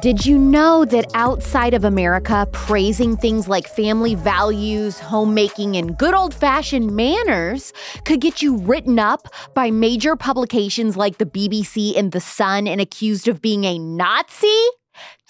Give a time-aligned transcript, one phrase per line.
[0.00, 6.14] Did you know that outside of America, praising things like family values, homemaking, and good
[6.14, 7.74] old fashioned manners
[8.06, 12.80] could get you written up by major publications like the BBC and The Sun and
[12.80, 14.64] accused of being a Nazi?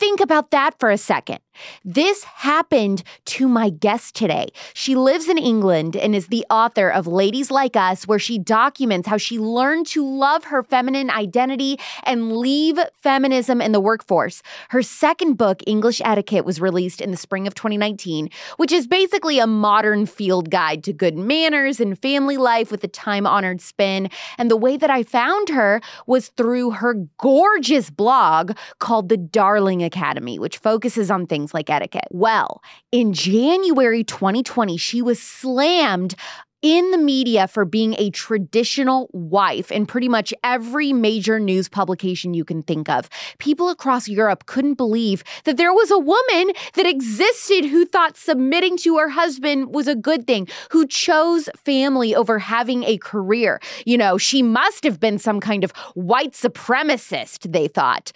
[0.01, 1.41] Think about that for a second.
[1.85, 4.49] This happened to my guest today.
[4.73, 9.07] She lives in England and is the author of Ladies Like Us, where she documents
[9.07, 14.43] how she learned to love her feminine identity and leave feminism in the workforce.
[14.71, 19.39] Her second book, English Etiquette, was released in the spring of 2019, which is basically
[19.39, 24.09] a modern field guide to good manners and family life with a time honored spin.
[24.39, 29.83] And the way that I found her was through her gorgeous blog called The Darling
[29.91, 32.09] Academy, which focuses on things like etiquette.
[32.11, 32.63] Well,
[32.93, 36.15] in January 2020, she was slammed
[36.63, 42.35] in the media for being a traditional wife in pretty much every major news publication
[42.35, 43.09] you can think of.
[43.39, 48.77] People across Europe couldn't believe that there was a woman that existed who thought submitting
[48.79, 53.61] to her husband was a good thing, who chose family over having a career.
[53.87, 58.13] You know, she must have been some kind of white supremacist, they thought.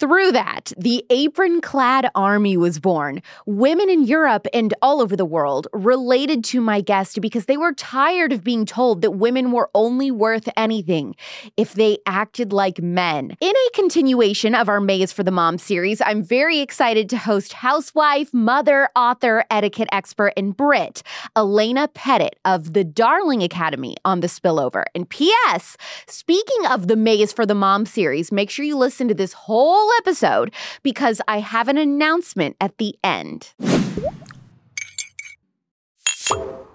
[0.00, 3.20] Through that, the apron clad army was born.
[3.46, 7.72] Women in Europe and all over the world related to my guest because they were
[7.72, 11.16] tired of being told that women were only worth anything
[11.56, 13.36] if they acted like men.
[13.40, 17.52] In a continuation of our is for the Mom series, I'm very excited to host
[17.52, 21.02] housewife, mother, author, etiquette expert, and Brit,
[21.34, 24.84] Alena Pettitt of the Darling Academy on the spillover.
[24.94, 29.14] And P.S., speaking of the is for the Mom series, make sure you listen to
[29.14, 33.52] this whole episode because I have an announcement at the end.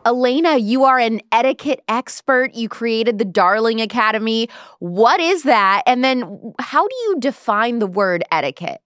[0.05, 2.53] Alena, you are an etiquette expert.
[2.53, 4.49] You created the Darling Academy.
[4.80, 5.83] What is that?
[5.86, 8.82] And then how do you define the word etiquette?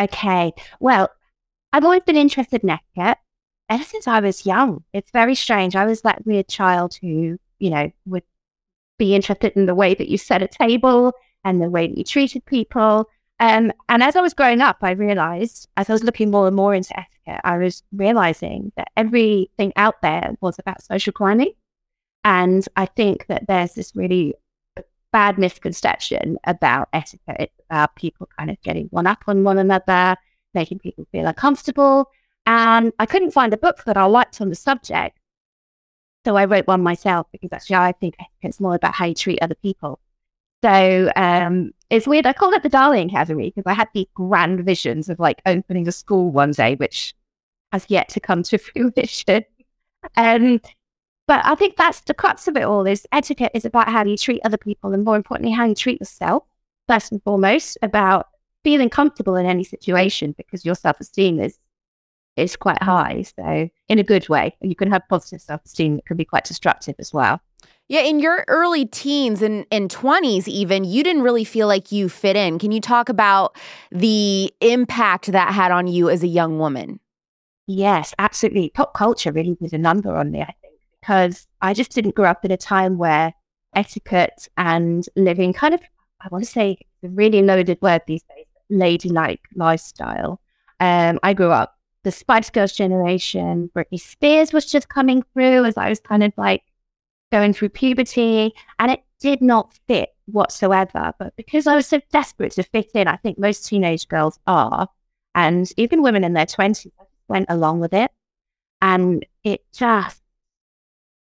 [0.00, 0.52] Okay.
[0.80, 1.10] Well,
[1.72, 3.18] I've always been interested in etiquette
[3.68, 4.84] ever since I was young.
[4.92, 5.74] It's very strange.
[5.74, 8.22] I was that weird child who, you know, would
[8.98, 11.12] be interested in the way that you set a table
[11.46, 13.08] and the way that you treated people.
[13.38, 16.56] Um, and as I was growing up, I realized, as I was looking more and
[16.56, 21.52] more into etiquette, I was realizing that everything out there was about social climbing.
[22.24, 24.34] And I think that there's this really
[25.12, 30.16] bad misconception about etiquette, about people kind of getting one up on one another,
[30.52, 32.10] making people feel uncomfortable.
[32.44, 35.16] And I couldn't find a book that I liked on the subject.
[36.24, 39.38] So I wrote one myself because actually I think it's more about how you treat
[39.40, 40.00] other people.
[40.62, 42.26] So um, it's weird.
[42.26, 45.86] I call it the Darling Academy because I had these grand visions of like opening
[45.86, 47.14] a school one day, which
[47.72, 49.44] has yet to come to fruition.
[50.16, 50.60] Um,
[51.26, 54.16] but I think that's the crux of it all is etiquette is about how you
[54.16, 56.44] treat other people and more importantly, how you treat yourself,
[56.88, 58.28] first and foremost, about
[58.62, 61.58] feeling comfortable in any situation because your self-esteem is
[62.36, 63.22] is quite high.
[63.22, 64.56] So in a good way.
[64.60, 67.40] You can have positive self-esteem that can be quite destructive as well.
[67.88, 72.08] Yeah, in your early teens and, and 20s, even, you didn't really feel like you
[72.08, 72.58] fit in.
[72.58, 73.56] Can you talk about
[73.92, 76.98] the impact that had on you as a young woman?
[77.68, 78.70] Yes, absolutely.
[78.70, 82.28] Pop culture really did a number on me, I think, because I just didn't grow
[82.30, 83.32] up in a time where
[83.74, 85.80] etiquette and living kind of,
[86.20, 90.40] I want to say, a really loaded word these days, ladylike lifestyle.
[90.80, 93.70] Um, I grew up the Spice Girls generation.
[93.76, 96.62] Britney Spears was just coming through as I was kind of like
[97.32, 101.12] going through puberty, and it did not fit whatsoever.
[101.18, 104.88] But because I was so desperate to fit in, I think most teenage girls are,
[105.34, 106.86] and even women in their 20s
[107.28, 108.10] went along with it.
[108.80, 110.22] And it just,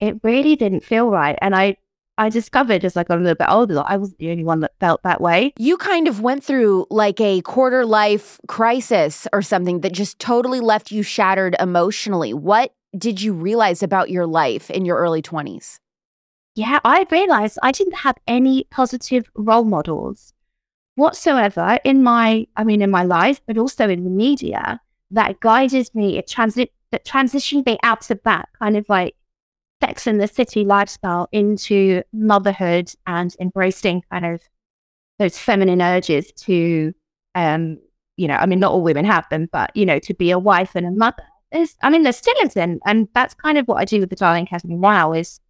[0.00, 1.39] it really didn't feel right.
[1.43, 1.77] And I,
[2.16, 4.60] I discovered as I got a little bit older that I wasn't the only one
[4.60, 5.53] that felt that way.
[5.59, 10.60] You kind of went through like a quarter life crisis or something that just totally
[10.60, 12.34] left you shattered emotionally.
[12.34, 15.78] What did you realize about your life in your early 20s?
[16.54, 20.32] Yeah, I realized I didn't have any positive role models
[20.97, 24.80] whatsoever in my, I mean, in my life, but also in the media
[25.12, 29.14] that guided me, it transit, that transitioned me out of that kind of like
[29.82, 34.42] sex in the city lifestyle into motherhood and embracing kind of
[35.18, 36.92] those feminine urges to,
[37.34, 37.78] um,
[38.16, 40.38] you know, I mean, not all women have them, but, you know, to be a
[40.38, 41.22] wife and a mother.
[41.52, 44.10] There's, I mean, there's still is in, and that's kind of what I do with
[44.10, 45.41] the Darling Academy now is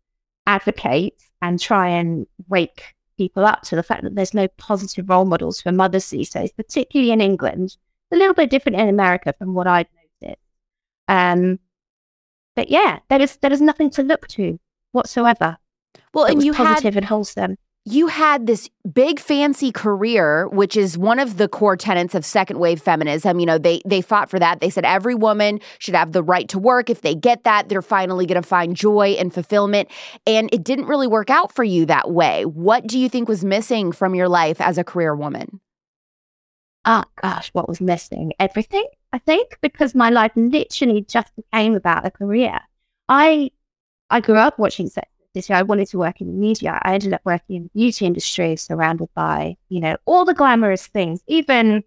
[0.55, 5.25] advocate and try and wake people up to the fact that there's no positive role
[5.25, 7.77] models for mothers these days, particularly in England.
[8.13, 9.87] A little bit different in America from what I've
[10.23, 10.41] noticed.
[11.07, 11.61] Um,
[12.57, 14.59] but yeah, there is there is nothing to look to
[14.93, 15.59] whatsoever.
[16.13, 17.57] Well, and you positive had and wholesome.
[17.91, 22.59] You had this big fancy career which is one of the core tenets of second
[22.59, 23.39] wave feminism.
[23.39, 24.61] You know they they fought for that.
[24.61, 26.91] They said every woman should have the right to work.
[26.91, 29.91] If they get that they're finally going to find joy and fulfillment.
[30.27, 32.45] And it didn't really work out for you that way.
[32.45, 35.61] What do you think was missing from your life as a career woman?
[36.85, 38.33] Oh gosh what was missing?
[38.39, 42.61] Everything i think because my life literally just became about a career.
[43.09, 43.51] I
[44.09, 45.09] i grew up watching sex
[45.51, 46.79] I wanted to work in the media.
[46.83, 50.87] I ended up working in the beauty industry, surrounded by, you know, all the glamorous
[50.87, 51.85] things, even,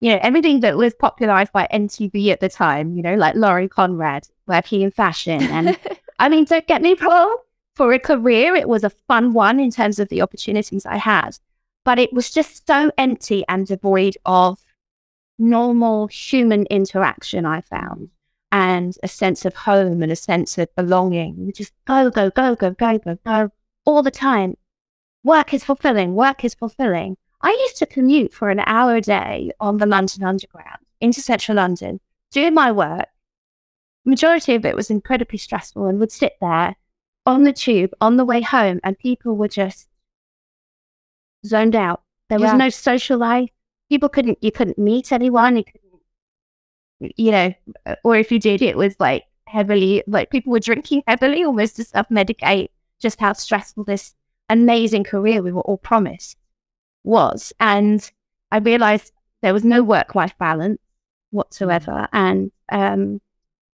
[0.00, 3.68] you know, everything that was popularized by MTV at the time, you know, like Lauren
[3.68, 5.42] Conrad working in fashion.
[5.42, 5.78] And
[6.18, 7.36] I mean, don't get me wrong,
[7.74, 11.38] for a career, it was a fun one in terms of the opportunities I had,
[11.84, 14.58] but it was just so empty and devoid of
[15.38, 18.10] normal human interaction, I found
[18.50, 21.36] and a sense of home and a sense of belonging.
[21.38, 23.50] You just go, go, go, go, go, go, go
[23.84, 24.56] all the time.
[25.22, 26.14] Work is fulfilling.
[26.14, 27.16] Work is fulfilling.
[27.40, 31.56] I used to commute for an hour a day on the London Underground into central
[31.56, 32.00] London,
[32.32, 33.06] doing my work.
[34.04, 36.76] Majority of it was incredibly stressful and would sit there
[37.26, 39.88] on the tube on the way home and people were just
[41.46, 42.02] zoned out.
[42.28, 42.56] There was yeah.
[42.56, 43.50] no social life.
[43.88, 45.56] People couldn't, you couldn't meet anyone.
[45.56, 45.87] You couldn't
[47.00, 47.52] you know,
[48.04, 51.84] or if you did, it was like heavily, like people were drinking heavily, almost to
[51.84, 52.68] self medicate
[53.00, 54.14] just how stressful this
[54.48, 56.36] amazing career we were all promised
[57.04, 57.52] was.
[57.60, 58.10] And
[58.50, 59.12] I realized
[59.42, 60.80] there was no work life balance
[61.30, 62.08] whatsoever.
[62.12, 63.20] And um,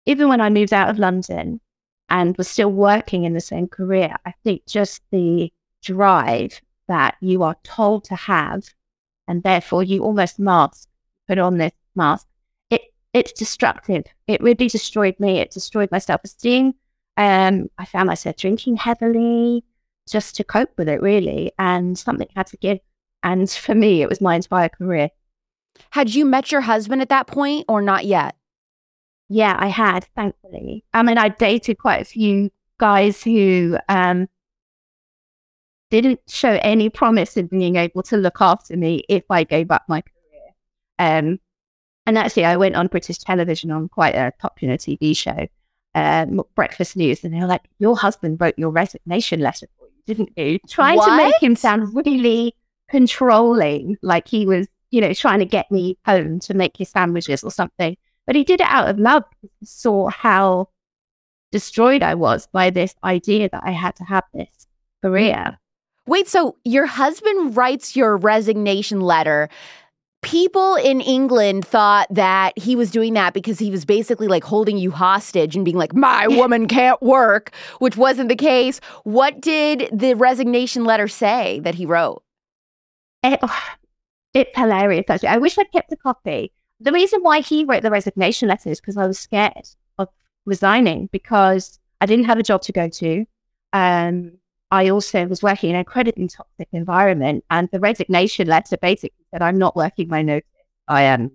[0.06, 1.60] even when I moved out of London
[2.08, 7.42] and was still working in the same career, I think just the drive that you
[7.42, 8.64] are told to have,
[9.26, 10.88] and therefore you almost must
[11.26, 12.26] put on this mask
[13.14, 14.04] it's destructive.
[14.26, 15.38] It really destroyed me.
[15.38, 16.74] It destroyed my self esteem.
[17.16, 19.64] Um, I found myself drinking heavily
[20.10, 21.52] just to cope with it, really.
[21.58, 22.78] And something had to give.
[23.22, 25.10] And for me, it was my entire career.
[25.90, 28.34] Had you met your husband at that point or not yet?
[29.28, 30.84] Yeah, I had, thankfully.
[30.92, 34.28] I mean, I dated quite a few guys who um,
[35.90, 39.84] didn't show any promise of being able to look after me if I gave up
[39.88, 40.52] my career.
[40.98, 41.38] Um,
[42.06, 45.46] and actually, I went on British television on quite a popular TV show,
[45.94, 50.02] um, Breakfast News, and they were like, Your husband wrote your resignation letter for you,
[50.06, 50.58] didn't you?
[50.68, 51.06] Trying what?
[51.06, 52.54] to make him sound really
[52.90, 57.42] controlling, like he was, you know, trying to get me home to make his sandwiches
[57.42, 57.96] or something.
[58.26, 59.24] But he did it out of love.
[59.40, 60.68] He saw how
[61.52, 64.66] destroyed I was by this idea that I had to have this
[65.02, 65.58] career.
[66.06, 69.48] Wait, so your husband writes your resignation letter
[70.24, 74.78] people in England thought that he was doing that because he was basically like holding
[74.78, 78.80] you hostage and being like, my woman can't work, which wasn't the case.
[79.04, 82.22] What did the resignation letter say that he wrote?
[83.22, 83.62] It, oh,
[84.32, 85.28] it's hilarious, actually.
[85.28, 86.52] I wish I'd kept a copy.
[86.80, 89.68] The reason why he wrote the resignation letter is because I was scared
[89.98, 90.08] of
[90.44, 93.26] resigning because I didn't have a job to go to.
[93.72, 94.38] Um,
[94.70, 97.44] I also was working in an incredibly toxic environment.
[97.50, 100.48] And the resignation letter basically said, I'm not working my notice.
[100.88, 101.32] I am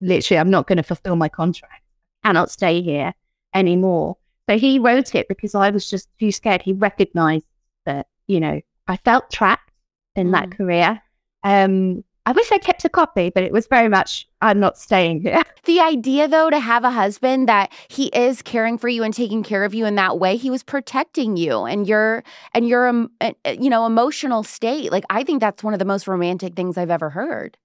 [0.00, 1.82] literally, I'm not going to fulfill my contract.
[2.22, 3.14] I cannot stay here
[3.54, 4.16] anymore.
[4.48, 6.62] So he wrote it because I was just too scared.
[6.62, 7.46] He recognized
[7.84, 9.72] that, you know, I felt trapped
[10.14, 10.32] in mm.
[10.32, 11.02] that career.
[11.42, 15.22] Um, I wish I kept a copy, but it was very much, I'm not staying
[15.22, 15.42] here.
[15.64, 19.42] The idea, though, to have a husband that he is caring for you and taking
[19.42, 22.22] care of you in that way, he was protecting you and your
[22.54, 24.92] and your um, uh, uh, you know emotional state.
[24.92, 27.56] Like I think that's one of the most romantic things I've ever heard.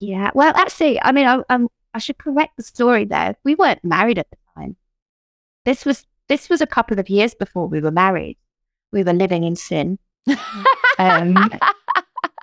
[0.00, 3.36] Yeah, well, actually, I mean, I, um, I should correct the story there.
[3.44, 4.76] We weren't married at the time.
[5.64, 8.36] This was this was a couple of years before we were married.
[8.90, 10.00] We were living in sin.
[10.98, 11.36] um,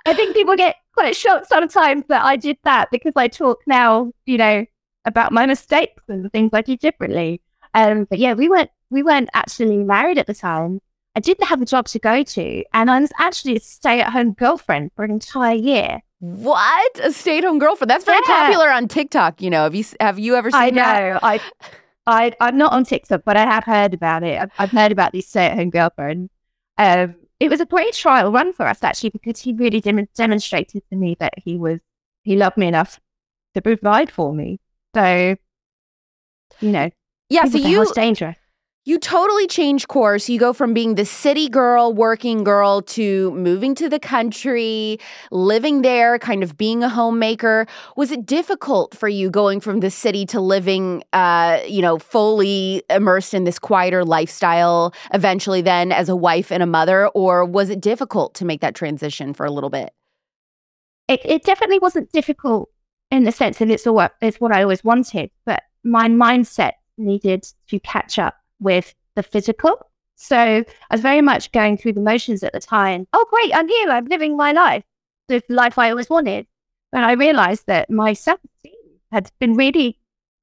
[0.06, 4.12] I think people get quite shocked sometimes that I did that because I talk now,
[4.24, 4.64] you know,
[5.04, 7.42] about my mistakes and things I do differently.
[7.74, 10.80] Um, but yeah, we weren't we weren't actually married at the time.
[11.14, 14.92] I didn't have a job to go to, and I was actually a stay-at-home girlfriend
[14.94, 16.02] for an entire year.
[16.18, 17.90] What a stay-at-home girlfriend?
[17.90, 18.46] That's very yeah.
[18.46, 19.42] popular on TikTok.
[19.42, 20.82] You know, have you have you ever seen I know.
[20.82, 21.24] That?
[21.24, 21.40] I,
[22.06, 24.40] I I'm not on TikTok, but I have heard about it.
[24.40, 26.30] I've, I've heard about these stay-at-home girlfriends.
[26.78, 30.82] Um, it was a great trial run for us actually because he really dem- demonstrated
[30.90, 31.80] to me that he was
[32.22, 32.98] he loved me enough
[33.54, 34.58] to provide for me.
[34.94, 35.36] So,
[36.60, 36.90] you know,
[37.28, 37.44] yeah.
[37.44, 38.36] So you dangerous.
[38.86, 40.28] You totally change course.
[40.28, 45.00] You go from being the city girl, working girl, to moving to the country,
[45.32, 47.66] living there, kind of being a homemaker.
[47.96, 52.84] Was it difficult for you going from the city to living, uh, you know, fully
[52.88, 57.08] immersed in this quieter lifestyle, eventually then as a wife and a mother?
[57.08, 59.92] Or was it difficult to make that transition for a little bit?
[61.08, 62.70] It, it definitely wasn't difficult
[63.10, 67.44] in the sense that it's, all, it's what I always wanted, but my mindset needed
[67.68, 69.90] to catch up with the physical.
[70.16, 73.06] So I was very much going through the motions at the time.
[73.12, 73.90] Oh, great, I'm here.
[73.90, 74.84] I'm living my life,
[75.28, 76.46] the life I always wanted.
[76.92, 78.72] But I realized that my self esteem
[79.12, 79.98] had been really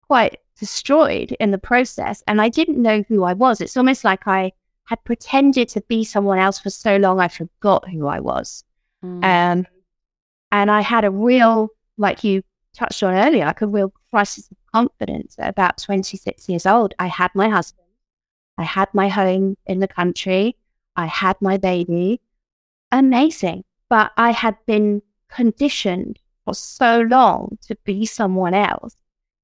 [0.08, 2.24] quite destroyed in the process.
[2.28, 3.62] And I didn't know who I was.
[3.62, 4.52] It's almost like I
[4.86, 8.64] had pretended to be someone else for so long, I forgot who I was.
[9.04, 9.24] Mm.
[9.24, 9.68] Um,
[10.52, 12.44] and I had a real, like you
[12.74, 16.94] touched on earlier, like a real crisis of confidence at about 26 years old.
[17.00, 17.83] I had my husband.
[18.58, 20.58] I had my home in the country.
[20.96, 22.22] I had my baby.
[22.92, 23.64] Amazing.
[23.90, 28.96] But I had been conditioned for so long to be someone else.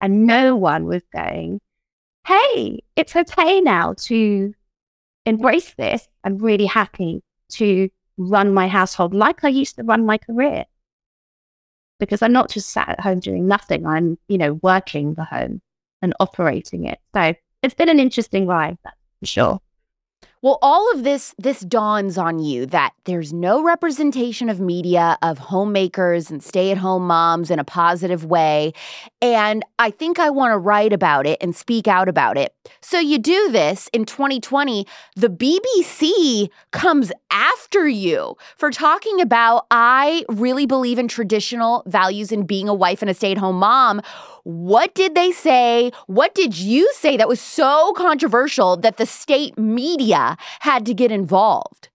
[0.02, 1.60] And no one was going,
[2.26, 4.54] hey, it's okay now to
[5.26, 6.08] embrace this.
[6.24, 7.22] I'm really happy
[7.54, 10.66] to run my household like I used to run my career.
[12.00, 13.86] Because I'm not just sat at home doing nothing.
[13.86, 15.62] I'm, you know, working the home
[16.02, 17.00] and operating it.
[17.14, 18.78] So it's been an interesting ride,
[19.24, 19.60] sure.
[20.42, 25.38] Well, all of this this dawns on you that there's no representation of media of
[25.38, 28.72] homemakers and stay-at-home moms in a positive way,
[29.22, 32.56] and I think I want to write about it and speak out about it.
[32.80, 40.24] So you do this in 2020, the BBC comes after you for talking about I
[40.30, 44.02] really believe in traditional values in being a wife and a stay-at-home mom
[44.50, 45.92] what did they say?
[46.08, 51.12] What did you say that was so controversial that the state media had to get
[51.12, 51.90] involved?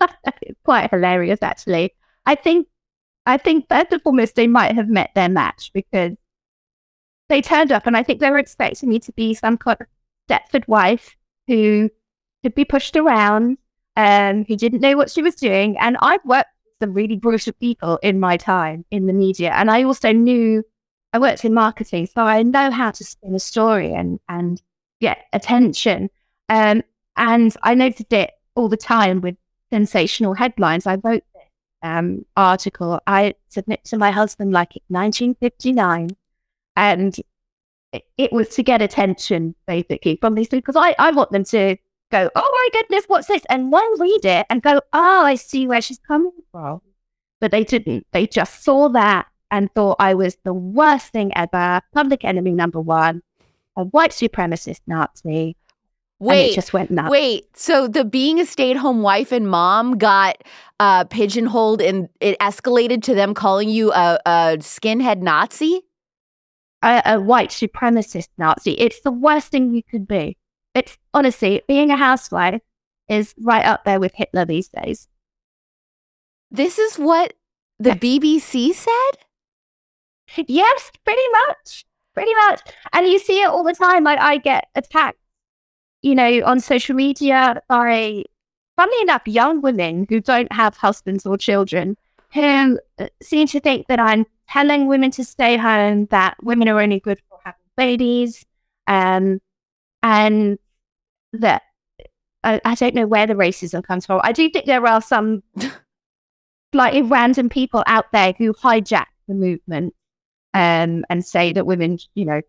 [0.64, 1.92] Quite hilarious, actually.
[2.24, 2.66] I think,
[3.26, 6.12] I think first and foremost, they might have met their match because
[7.28, 9.86] they turned up, and I think they were expecting me to be some kind of
[10.30, 11.14] Stepford wife
[11.46, 11.90] who
[12.42, 13.58] could be pushed around,
[13.96, 15.76] um, who didn't know what she was doing.
[15.78, 19.70] And I've worked with some really brutal people in my time in the media, and
[19.70, 20.64] I also knew
[21.14, 24.60] I worked in marketing, so I know how to spin a story and and
[25.00, 26.10] get attention.
[26.48, 26.82] Um,
[27.16, 29.36] and I noticed it all the time with
[29.72, 30.88] sensational headlines.
[30.88, 31.48] I wrote this
[31.84, 33.00] um, article.
[33.06, 36.10] I submit to my husband like 1959,
[36.74, 37.16] and
[37.92, 41.44] it, it was to get attention basically from these people because I, I want them
[41.44, 41.76] to
[42.10, 43.42] go, oh my goodness, what's this?
[43.48, 46.80] And one read it and go, oh, I see where she's coming from.
[47.40, 48.04] But they didn't.
[48.10, 52.80] They just saw that and thought I was the worst thing ever, public enemy number
[52.80, 53.22] one,
[53.76, 55.56] a white supremacist Nazi.
[56.18, 57.08] Wait, it just went nuts.
[57.10, 60.42] Wait, so the being a stay-at-home wife and mom got
[60.80, 65.82] uh, pigeonholed, and it escalated to them calling you a, a skinhead Nazi,
[66.82, 68.72] a, a white supremacist Nazi.
[68.72, 70.36] It's the worst thing you could be.
[70.74, 72.60] It's honestly being a housewife
[73.08, 75.06] is right up there with Hitler these days.
[76.50, 77.34] This is what
[77.78, 79.24] the BBC said.
[80.46, 81.84] Yes, pretty much.
[82.14, 82.60] Pretty much.
[82.92, 84.04] And you see it all the time.
[84.04, 85.18] Like I get attacked,
[86.02, 88.24] you know, on social media by,
[88.76, 91.96] funnily enough, young women who don't have husbands or children
[92.32, 96.80] who uh, seem to think that I'm telling women to stay home, that women are
[96.80, 98.44] only good for having babies,
[98.86, 99.40] um,
[100.02, 100.58] and
[101.32, 101.62] that
[102.42, 104.20] I, I don't know where the racism comes from.
[104.22, 105.42] I do think there are some
[106.72, 109.94] like random people out there who hijack the movement
[110.54, 112.40] um, and say that women, you know,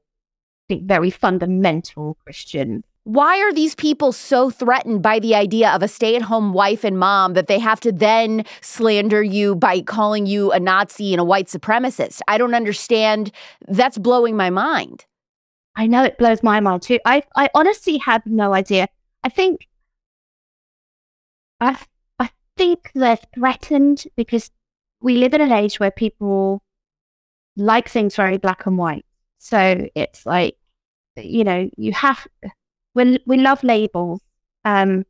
[0.70, 2.84] think very fundamental Christian.
[3.04, 6.84] Why are these people so threatened by the idea of a stay at home wife
[6.84, 11.22] and mom that they have to then slander you by calling you a Nazi and
[11.22, 12.22] a white supremacist?
[12.28, 13.32] I don't understand.
[13.68, 15.06] That's blowing my mind.
[15.76, 17.00] I know it blows my mind too.
[17.06, 18.88] I, I honestly have no idea.
[19.24, 19.68] I think,
[21.60, 21.78] I,
[22.18, 24.50] I think they're threatened because
[25.00, 26.64] we live in an age where people
[27.58, 29.06] like things very black and white.
[29.40, 30.58] So it's like,
[31.16, 32.28] you know, you have
[32.94, 34.22] we we love labels.
[34.64, 35.06] Um,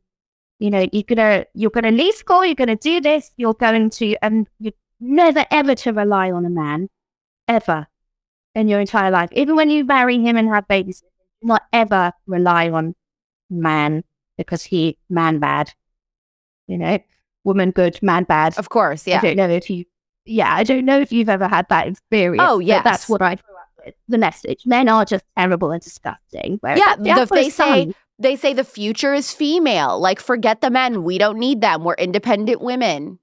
[0.58, 4.16] you know, you're gonna you're gonna leave school, you're gonna do this, you're going to
[4.22, 6.88] and you're never ever to rely on a man,
[7.48, 7.86] ever
[8.54, 9.30] in your entire life.
[9.32, 11.02] Even when you marry him and have babies,
[11.42, 12.94] not ever rely on
[13.50, 14.04] man
[14.36, 15.72] because he man bad.
[16.66, 16.98] You know,
[17.44, 18.58] woman good, man bad.
[18.58, 19.18] Of course, yeah.
[19.18, 19.84] I don't know if you
[20.26, 22.46] yeah, I don't know if you've ever had that experience.
[22.46, 22.82] Oh, yeah.
[22.82, 23.94] That's what I grew up with.
[24.08, 26.58] The message men are just terrible and disgusting.
[26.78, 30.00] yeah, the, they say They say the future is female.
[30.00, 31.04] Like, forget the men.
[31.04, 31.84] We don't need them.
[31.84, 33.18] We're independent women.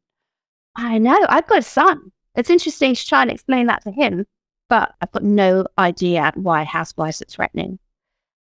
[0.76, 1.26] I know.
[1.30, 2.12] I've got a son.
[2.36, 4.26] It's interesting to try and explain that to him,
[4.70, 7.80] but I've got no idea why housewives are threatening.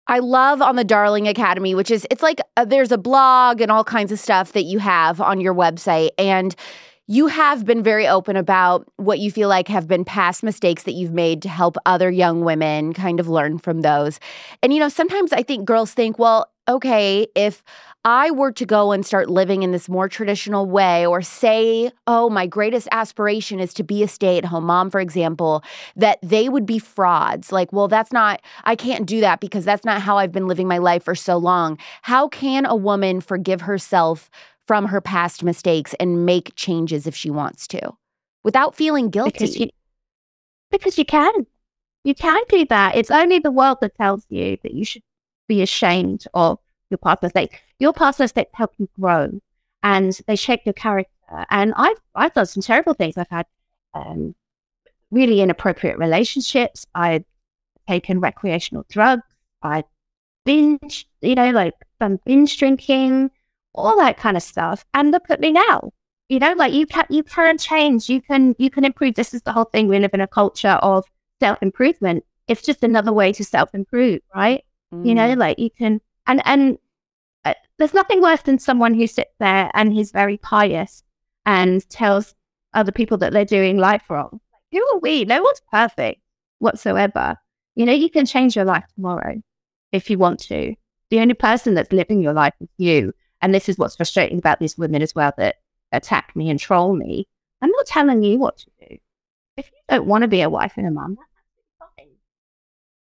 [0.09, 3.71] I love on the Darling Academy, which is it's like uh, there's a blog and
[3.71, 6.11] all kinds of stuff that you have on your website.
[6.19, 6.57] And
[7.11, 10.93] you have been very open about what you feel like have been past mistakes that
[10.93, 14.21] you've made to help other young women kind of learn from those.
[14.62, 17.62] And, you know, sometimes I think girls think, well, okay, if
[18.05, 22.29] I were to go and start living in this more traditional way, or say, oh,
[22.29, 25.65] my greatest aspiration is to be a stay at home mom, for example,
[25.97, 27.50] that they would be frauds.
[27.53, 30.69] Like, well, that's not, I can't do that because that's not how I've been living
[30.69, 31.79] my life for so long.
[32.03, 34.31] How can a woman forgive herself
[34.69, 37.81] from her past mistakes and make changes if she wants to
[38.45, 39.33] without feeling guilty.
[39.33, 39.69] Because you,
[40.71, 41.47] because you can.
[42.05, 42.95] You can do that.
[42.95, 45.03] It's only the world that tells you that you should
[45.49, 46.59] be ashamed of
[46.91, 47.59] your past mistakes.
[47.79, 49.41] Your past mistakes help you grow
[49.83, 51.11] and they shape your character.
[51.51, 53.17] And I've, I've done some terrible things.
[53.17, 53.47] I've had
[53.95, 54.35] um,
[55.11, 56.87] really inappropriate relationships.
[56.95, 57.25] I've
[57.89, 59.23] taken recreational drugs.
[59.63, 59.85] I
[60.45, 63.31] binge, you know, like some binge drinking
[63.75, 64.85] all that kind of stuff.
[64.95, 65.93] And look at me now.
[66.29, 69.15] You know, like you can you can change, you can you can improve.
[69.15, 69.89] This is the whole thing.
[69.89, 71.05] We live in a culture of
[71.41, 72.25] self improvement.
[72.49, 74.63] It's just another way to self improve, right?
[74.93, 75.07] Mm.
[75.07, 75.39] You know, mm.
[75.39, 76.79] like you can and and
[77.45, 81.03] uh, there's nothing worse than someone who sits there and he's very pious
[81.47, 82.35] and tells
[82.75, 84.41] other people that they're doing life wrong.
[84.73, 85.25] Who are we?
[85.25, 86.21] No one's perfect
[86.59, 87.37] whatsoever.
[87.75, 89.41] You know, you can change your life tomorrow
[89.93, 90.75] if you want to.
[91.11, 93.15] The only person that's living your life is you.
[93.40, 95.57] And this is what's frustrating about these women as well that
[95.92, 97.26] attack me and troll me.
[97.62, 98.97] I'm not telling you what to do.
[99.57, 102.09] If you don't want to be a wife and a mum, that's fine.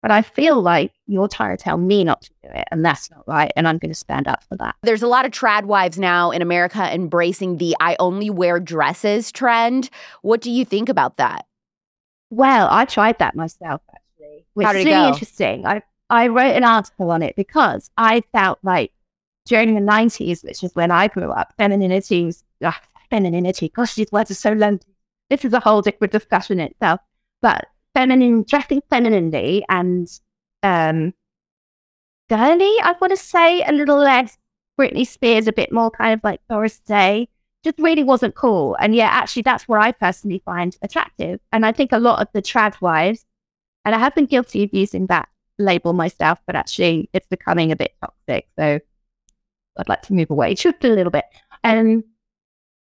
[0.01, 3.09] But I feel like you're trying to tell me not to do it, and that's
[3.11, 3.51] not right.
[3.55, 4.75] And I'm going to stand up for that.
[4.83, 9.31] There's a lot of trad wives now in America embracing the I only wear dresses
[9.31, 9.89] trend.
[10.21, 11.45] What do you think about that?
[12.29, 15.07] Well, I tried that myself actually, which is really go?
[15.09, 15.65] interesting.
[15.65, 18.91] I I wrote an article on it because I felt like
[19.45, 22.73] during the 90s, which is when I grew up, femininity was, ugh,
[23.09, 24.79] femininity, gosh, these words are so long.
[25.29, 26.99] This is a whole different discussion itself.
[27.41, 30.07] But feminine, dressing femininely and
[30.63, 31.13] um,
[32.29, 34.37] girly, I want to say, a little less
[34.79, 37.29] Britney Spears, a bit more kind of like Doris Day,
[37.63, 38.75] just really wasn't cool.
[38.79, 41.39] And yeah, actually, that's what I personally find attractive.
[41.51, 43.25] And I think a lot of the trad wives,
[43.85, 47.75] and I have been guilty of using that label myself, but actually, it's becoming a
[47.75, 48.47] bit toxic.
[48.57, 48.79] So
[49.77, 51.25] I'd like to move away just a little bit.
[51.63, 52.03] And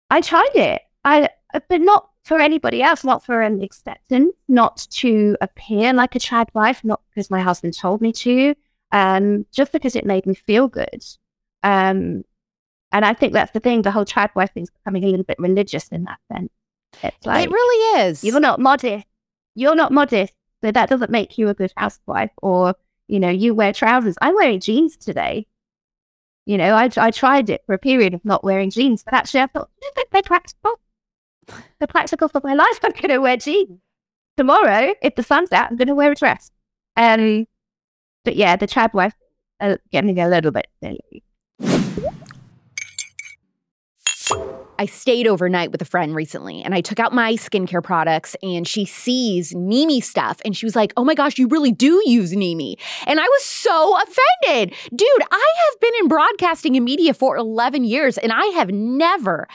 [0.09, 0.81] I tried it.
[1.03, 1.29] I
[1.69, 6.47] but not for anybody else, not for an acceptance, not to appear like a trad
[6.53, 8.53] wife, not because my husband told me to,
[8.91, 11.05] um, just because it made me feel good.
[11.63, 12.23] Um,
[12.91, 13.81] and I think that's the thing.
[13.81, 16.51] The whole trad wife thing is becoming a little bit religious in that sense.
[17.03, 18.23] It's like it really is.
[18.23, 19.05] You're not modest.
[19.55, 22.31] You're not modest, so that doesn't make you a good housewife.
[22.41, 22.75] Or
[23.07, 24.15] you know, you wear trousers.
[24.21, 25.47] I'm wearing jeans today.
[26.47, 29.41] You know, I, I tried it for a period of not wearing jeans, but actually
[29.41, 29.69] I thought,
[30.13, 30.79] they're practical.
[31.77, 32.79] They're practical for my life.
[32.83, 33.81] I'm going to wear jeans.
[34.37, 36.51] Tomorrow, if the sun's out, I'm going to wear a dress.
[36.95, 37.47] Um,
[38.23, 39.13] but yeah, the trad wife
[39.59, 41.23] uh, getting a little bit silly.
[44.79, 48.67] I stayed overnight with a friend recently and I took out my skincare products and
[48.67, 52.33] she sees Nimi stuff and she was like, oh my gosh, you really do use
[52.33, 52.75] Nimi.
[53.05, 54.73] And I was so offended.
[54.95, 59.47] Dude, I have been in broadcasting and media for 11 years and I have never,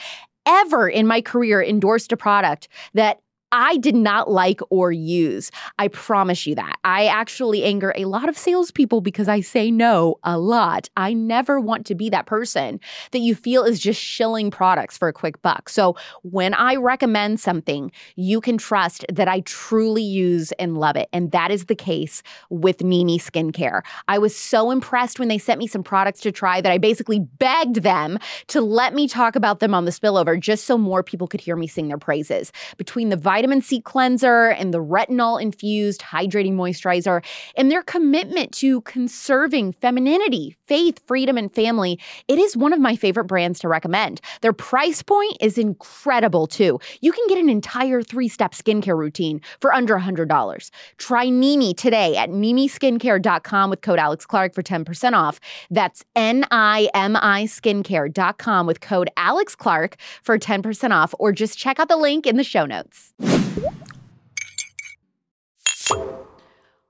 [0.47, 3.21] ever in my career endorsed a product that
[3.53, 5.51] I did not like or use.
[5.79, 6.77] I promise you that.
[6.85, 10.89] I actually anger a lot of salespeople because I say no a lot.
[10.97, 15.09] I never want to be that person that you feel is just shilling products for
[15.09, 15.69] a quick buck.
[15.69, 21.09] So when I recommend something, you can trust that I truly use and love it.
[21.13, 23.83] And that is the case with Nimi Skincare.
[24.09, 27.21] I was so impressed when they sent me some products to try that I basically
[27.21, 31.29] begged them to let me talk about them on the spillover just so more people
[31.29, 32.51] could hear me sing their praises.
[32.79, 37.25] Between the vitamin C cleanser and the retinol infused hydrating moisturizer,
[37.57, 42.95] and their commitment to conserving femininity, faith, freedom, and family, it is one of my
[42.95, 44.21] favorite brands to recommend.
[44.43, 46.79] Their price point is incredible too.
[47.01, 50.71] You can get an entire three step skincare routine for under $100.
[50.99, 55.41] Try Nimi today at NimiSkincare.com with code Alex Clark for 10% off.
[55.69, 61.59] That's N I M I skincare.com with code Alex Clark for 10% off, or just
[61.59, 63.13] check out the link in the show notes.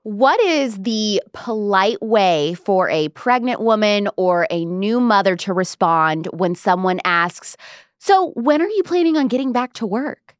[0.03, 6.27] What is the polite way for a pregnant woman or a new mother to respond
[6.33, 7.55] when someone asks,
[7.99, 10.35] So, when are you planning on getting back to work?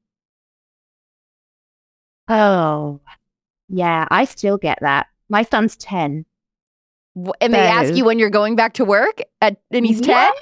[2.28, 3.00] Oh,
[3.70, 5.08] yeah, I still get that.
[5.30, 6.26] My son's 10.
[7.40, 10.34] And they ask you when you're going back to work at, and he's 10?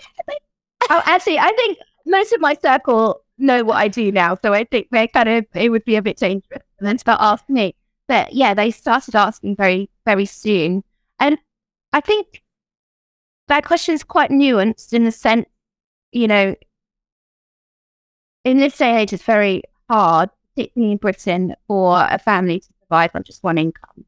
[0.90, 4.38] oh, actually, I think most of my circle know what I do now.
[4.42, 7.20] So I think they kind of, it would be a bit dangerous and then start
[7.22, 7.76] asking me.
[8.08, 10.84] But yeah, they started asking very, very soon.
[11.20, 11.38] And
[11.94, 12.42] I think
[13.48, 15.46] that question is quite nuanced in the sense,
[16.12, 16.56] you know,
[18.44, 22.68] in this day and age, it's very hard, particularly in Britain, for a family to
[22.84, 24.06] survive on just one income.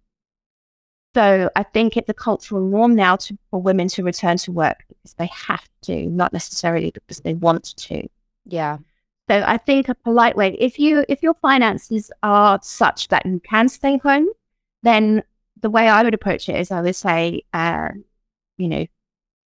[1.16, 4.84] So I think it's a cultural norm now to, for women to return to work
[4.88, 8.08] because they have to, not necessarily because they want to.
[8.46, 8.80] Yeah.
[9.30, 13.40] So I think a polite way, if you if your finances are such that you
[13.40, 14.28] can stay home,
[14.84, 15.24] then
[15.62, 17.90] the way I would approach it is I would say, uh,
[18.58, 18.86] you know,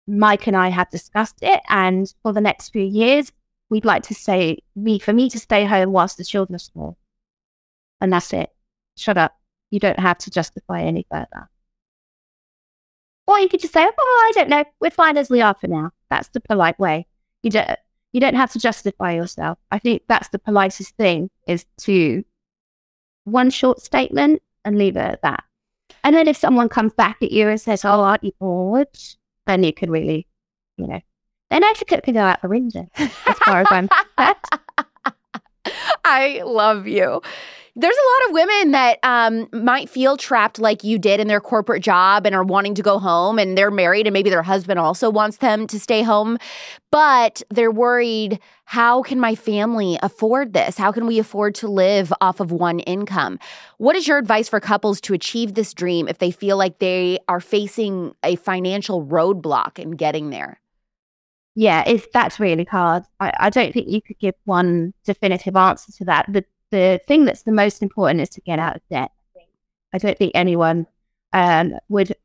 [0.08, 3.34] Mike and I have discussed it, and for the next few years,
[3.70, 6.98] we'd like to say me for me to stay home whilst the children are small,
[8.00, 8.50] and that's it.
[8.96, 9.38] Shut up.
[9.70, 11.50] You don't have to justify any further.
[13.28, 14.64] Or you could just say, "Oh, I don't know.
[14.80, 17.08] We're fine as we are for now." That's the polite way.
[17.44, 17.78] You don't
[18.18, 19.60] you don't have to justify yourself.
[19.70, 22.24] I think that's the politest thing is to
[23.26, 25.44] one short statement and leave it at that.
[26.04, 28.88] And then if someone comes back at you and says, Oh, aren't you bored?
[29.46, 30.26] Then you can really,
[30.78, 31.00] you know,
[31.52, 33.88] then etiquette can go out the window as far as I'm
[36.06, 37.22] I love you.
[37.80, 41.40] There's a lot of women that um, might feel trapped like you did in their
[41.40, 44.80] corporate job and are wanting to go home and they're married and maybe their husband
[44.80, 46.40] also wants them to stay home
[46.90, 50.78] but they're worried how can my family afford this?
[50.78, 53.40] How can we afford to live off of one income?
[53.78, 57.20] What is your advice for couples to achieve this dream if they feel like they
[57.30, 60.60] are facing a financial roadblock in getting there
[61.58, 63.04] yeah, it's that's really hard.
[63.20, 66.32] I, I don't think you could give one definitive answer to that.
[66.32, 69.10] The the thing that's the most important is to get out of debt.
[69.92, 70.86] I don't think anyone
[71.34, 72.16] um, would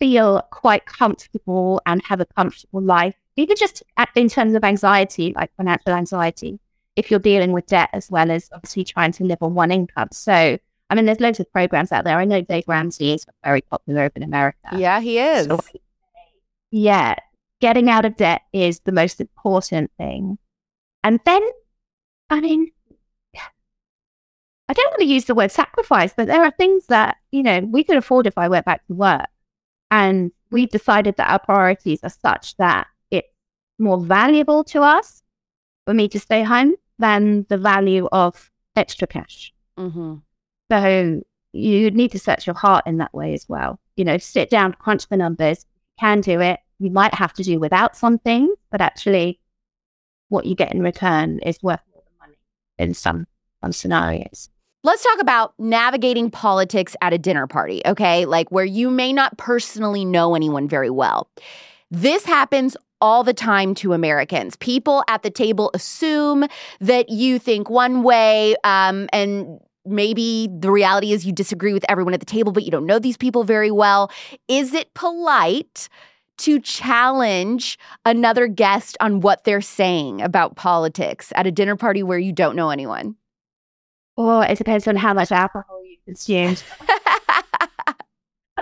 [0.00, 3.84] feel quite comfortable and have a comfortable life, even just
[4.16, 6.58] in terms of anxiety, like financial anxiety,
[6.96, 10.08] if you're dealing with debt as well as obviously trying to live on one income.
[10.10, 12.18] So, I mean, there's loads of programs out there.
[12.18, 14.70] I know Dave Ramsey is very popular over in America.
[14.76, 15.46] Yeah, he is.
[15.46, 15.60] So,
[16.72, 17.14] yeah,
[17.60, 20.38] getting out of debt is the most important thing.
[21.04, 21.42] And then,
[22.28, 22.70] I mean,
[23.34, 27.60] I don't want to use the word sacrifice, but there are things that, you know,
[27.60, 29.26] we could afford if I went back to work.
[29.90, 33.28] And we've decided that our priorities are such that it's
[33.78, 35.22] more valuable to us
[35.86, 39.52] for me to stay home than the value of extra cash.
[39.76, 40.16] Mm-hmm.
[40.70, 43.80] So you need to search your heart in that way as well.
[43.96, 45.66] You know, sit down, crunch the numbers,
[45.98, 46.60] can do it.
[46.80, 49.38] You might have to do without something, but actually,
[50.30, 52.36] what you get in return is worth more than money
[52.78, 53.26] in some,
[53.62, 54.48] some scenarios.
[54.82, 58.24] Let's talk about navigating politics at a dinner party, okay?
[58.24, 61.28] Like where you may not personally know anyone very well.
[61.90, 64.56] This happens all the time to Americans.
[64.56, 66.46] People at the table assume
[66.80, 72.14] that you think one way, um, and maybe the reality is you disagree with everyone
[72.14, 74.10] at the table, but you don't know these people very well.
[74.48, 75.90] Is it polite?
[76.40, 82.18] To challenge another guest on what they're saying about politics at a dinner party where
[82.18, 83.16] you don't know anyone.
[84.16, 86.56] Or it depends on how much alcohol you consume.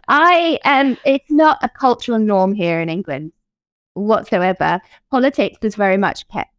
[0.09, 3.33] I am, it's not a cultural norm here in England
[3.95, 4.81] whatsoever.
[5.11, 6.53] Politics is very much kept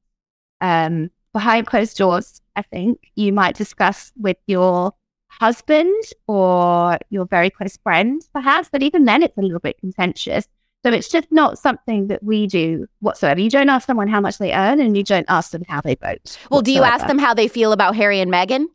[0.62, 2.42] um, behind closed doors.
[2.56, 4.94] I think you might discuss with your
[5.28, 10.48] husband or your very close friend, perhaps, but even then it's a little bit contentious.
[10.84, 13.42] So it's just not something that we do whatsoever.
[13.42, 15.96] You don't ask someone how much they earn and you don't ask them how they
[15.96, 16.38] vote.
[16.50, 16.64] Well, whatsoever.
[16.64, 18.68] do you ask them how they feel about Harry and Meghan?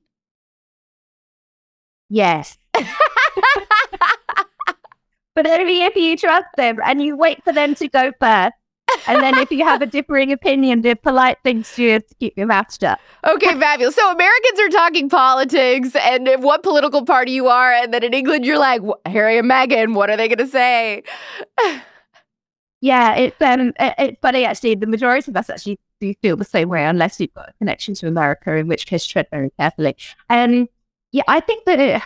[2.11, 2.59] Yes.
[5.35, 8.53] but only if you trust them and you wait for them to go first.
[9.07, 12.14] And then if you have a differing opinion, the polite things to do is to
[12.17, 13.01] keep your mouth shut.
[13.27, 13.95] Okay, fabulous.
[13.95, 17.73] So Americans are talking politics and what political party you are.
[17.73, 21.03] And then in England, you're like, Harry and Meghan, what are they going to say?
[22.85, 24.75] yeah, it's, um, it's funny actually.
[24.75, 27.94] The majority of us actually do feel the same way unless you've got a connection
[27.94, 29.97] to America, in which case tread very carefully.
[30.29, 30.68] Um,
[31.11, 32.03] yeah, I think that it,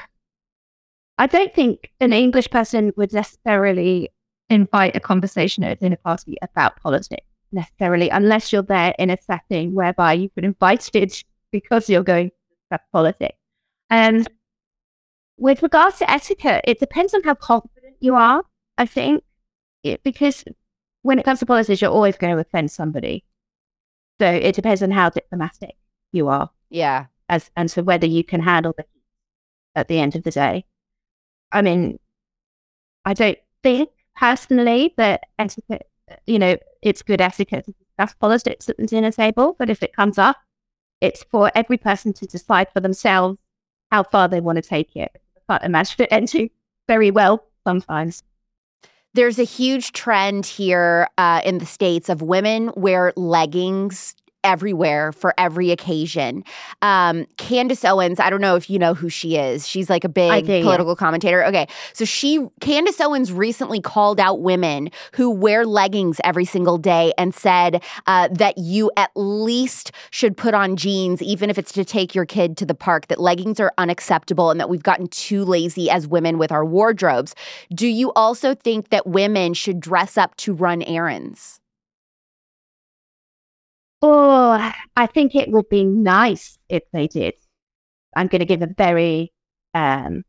[1.19, 4.11] I don't think an English person would necessarily
[4.51, 9.19] invite a conversation at a dinner party about politics necessarily, unless you're there in a
[9.21, 11.13] setting whereby you've been invited
[11.51, 12.37] because you're going to
[12.71, 13.37] discuss politics.
[13.91, 14.29] And
[15.39, 18.45] with regards to etiquette, it depends on how confident you are,
[18.77, 19.25] I think,
[19.83, 20.45] it, because
[21.03, 23.25] when it comes to politics, you're always going to offend somebody.
[24.21, 25.77] So it depends on how diplomatic
[26.13, 26.51] you are.
[26.71, 27.07] Yeah.
[27.29, 29.03] As and so whether you can handle the heat
[29.75, 30.65] at the end of the day.
[31.53, 31.99] I mean,
[33.05, 35.89] I don't think personally that etiquette,
[36.27, 39.95] you know, it's good etiquette to discuss politics at the dinner table, but if it
[39.95, 40.37] comes up,
[41.01, 43.39] it's for every person to decide for themselves
[43.91, 45.11] how far they want to take it.
[45.49, 46.51] I can't imagine it ending
[46.87, 48.23] very well sometimes.
[49.15, 54.15] There's a huge trend here uh, in the States of women wear leggings
[54.45, 56.45] everywhere for every occasion.
[56.83, 59.67] Um, Candace Owens, I don't know if you know who she is.
[59.67, 60.97] She's like a big do, political yeah.
[60.97, 61.45] commentator.
[61.47, 61.67] Okay.
[61.93, 67.35] So she, Candace Owens recently called out women who wear leggings every single day and
[67.35, 72.15] said uh, that you at least should put on jeans, even if it's to take
[72.15, 75.91] your kid to the park, that leggings are unacceptable and that we've gotten too lazy
[75.91, 77.35] as women with our wardrobes.
[77.75, 81.61] Do you also think that women should dress up to run errands?
[84.01, 87.35] Oh, I think it would be nice if they did.
[88.15, 89.33] I'm going to give a very
[89.75, 90.25] um,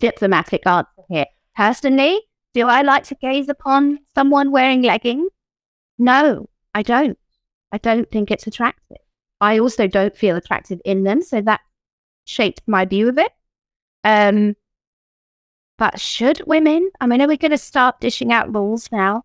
[0.00, 1.26] diplomatic answer here.
[1.54, 2.20] Personally,
[2.54, 5.30] do I like to gaze upon someone wearing leggings?
[5.98, 7.18] No, I don't.
[7.70, 8.98] I don't think it's attractive.
[9.40, 11.60] I also don't feel attractive in them, so that
[12.24, 13.32] shaped my view of it.
[14.04, 14.56] Um,
[15.78, 16.90] but should women?
[17.00, 19.24] I mean, are we going to start dishing out rules now?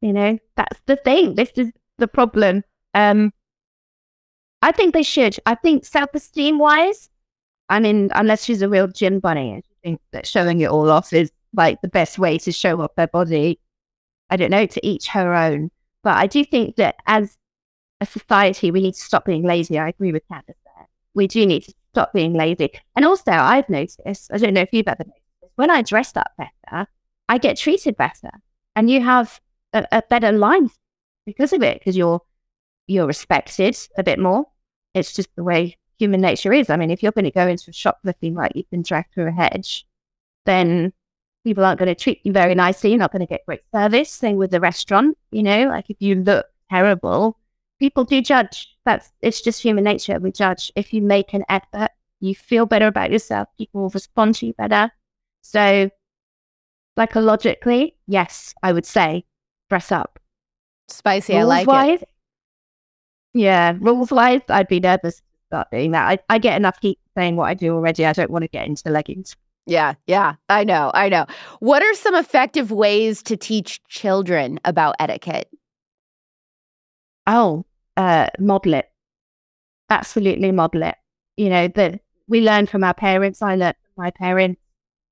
[0.00, 1.34] You know, that's the thing.
[1.34, 2.64] This is the problem.
[2.94, 3.32] Um,
[4.62, 5.36] I think they should.
[5.44, 7.10] I think self-esteem wise,
[7.68, 11.12] I mean, unless she's a real gym bunny, I think that showing it all off
[11.12, 13.60] is like the best way to show off their body.
[14.30, 15.70] I don't know, to each her own.
[16.02, 17.36] But I do think that as
[18.00, 19.78] a society, we need to stop being lazy.
[19.78, 20.88] I agree with Candace there.
[21.14, 22.72] We do need to stop being lazy.
[22.96, 25.20] And also, I've noticed, I don't know if you've ever noticed
[25.56, 26.88] when I dress up better,
[27.28, 28.30] I get treated better.
[28.74, 29.40] And you have
[29.72, 30.76] a, a better life
[31.26, 32.20] because of it, because you're
[32.86, 34.46] you're respected a bit more.
[34.94, 36.70] It's just the way human nature is.
[36.70, 39.12] I mean, if you're going to go into a shop looking like you've been dragged
[39.14, 39.86] through a hedge,
[40.46, 40.92] then
[41.44, 42.90] people aren't going to treat you very nicely.
[42.90, 44.10] You're not going to get great service.
[44.10, 45.16] Same with the restaurant.
[45.30, 47.38] You know, like if you look terrible,
[47.78, 48.76] people do judge.
[48.84, 50.18] That's it's just human nature.
[50.18, 50.72] We judge.
[50.76, 53.48] If you make an effort, you feel better about yourself.
[53.58, 54.90] People will respond to you better.
[55.42, 55.90] So,
[56.96, 59.26] psychologically, yes, I would say
[59.68, 60.18] dress up.
[60.88, 62.08] Spicy, I like it.
[63.34, 65.20] Yeah, rules wise, I'd be nervous
[65.50, 66.08] about doing that.
[66.08, 68.06] I, I get enough heat saying what I do already.
[68.06, 69.36] I don't want to get into the leggings.
[69.66, 71.26] Yeah, yeah, I know, I know.
[71.60, 75.48] What are some effective ways to teach children about etiquette?
[77.26, 77.64] Oh,
[77.96, 78.90] uh, model it.
[79.90, 80.96] Absolutely model it.
[81.36, 83.42] You know, that we learn from our parents.
[83.42, 84.60] I learned from my parents.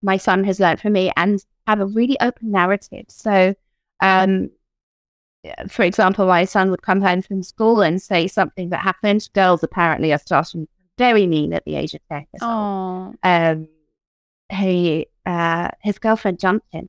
[0.02, 3.06] My son has learned from me and have a really open narrative.
[3.08, 3.54] So,
[4.00, 4.50] um,
[5.68, 9.28] for example, my son would come home from school and say something that happened.
[9.34, 12.50] Girls apparently are starting very mean at the age of 10 years old.
[12.50, 13.68] Oh, Um,
[14.50, 16.88] he, uh, his girlfriend jumped him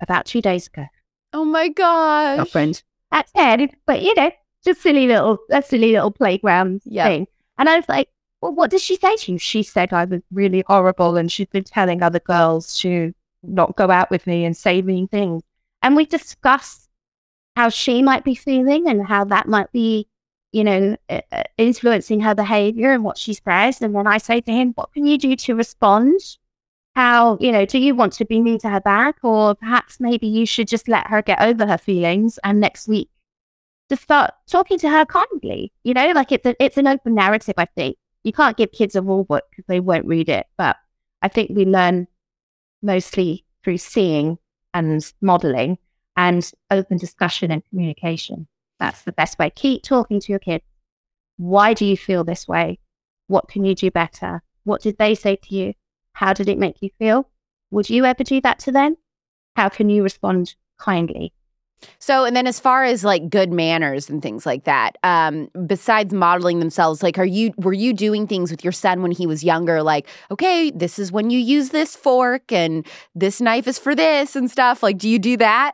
[0.00, 0.86] about two days ago.
[1.32, 2.36] oh my gosh.
[2.36, 4.30] Girlfriend at 10, but you know,
[4.64, 7.06] just silly little, a silly little playground Yeah.
[7.06, 7.26] thing.
[7.58, 8.08] And I was like,
[8.40, 9.38] well, what did she say to you?
[9.38, 13.90] She said I was really horrible and she'd been telling other girls to not go
[13.90, 15.42] out with me and say mean things.
[15.82, 16.87] And we discussed
[17.58, 20.06] how she might be feeling and how that might be,
[20.52, 20.96] you know,
[21.56, 23.82] influencing her behavior and what she says.
[23.82, 26.20] And then I say to him, what can you do to respond?
[26.94, 29.16] How, you know, do you want to be mean to her back?
[29.24, 33.10] Or perhaps maybe you should just let her get over her feelings and next week
[33.88, 35.72] just start talking to her kindly.
[35.82, 37.96] You know, like it's, a, it's an open narrative, I think.
[38.22, 40.46] You can't give kids a rule book because they won't read it.
[40.56, 40.76] But
[41.22, 42.06] I think we learn
[42.82, 44.38] mostly through seeing
[44.72, 45.78] and modeling
[46.18, 48.48] and open discussion and communication.
[48.80, 49.50] That's the best way.
[49.50, 50.64] Keep talking to your kids.
[51.36, 52.80] Why do you feel this way?
[53.28, 54.42] What can you do better?
[54.64, 55.74] What did they say to you?
[56.14, 57.30] How did it make you feel?
[57.70, 58.96] Would you ever do that to them?
[59.54, 61.32] How can you respond kindly?
[61.98, 66.12] So, and then as far as like good manners and things like that, um, besides
[66.12, 69.44] modeling themselves, like, are you were you doing things with your son when he was
[69.44, 69.82] younger?
[69.82, 74.36] Like, okay, this is when you use this fork, and this knife is for this
[74.36, 74.82] and stuff.
[74.82, 75.72] Like, do you do that?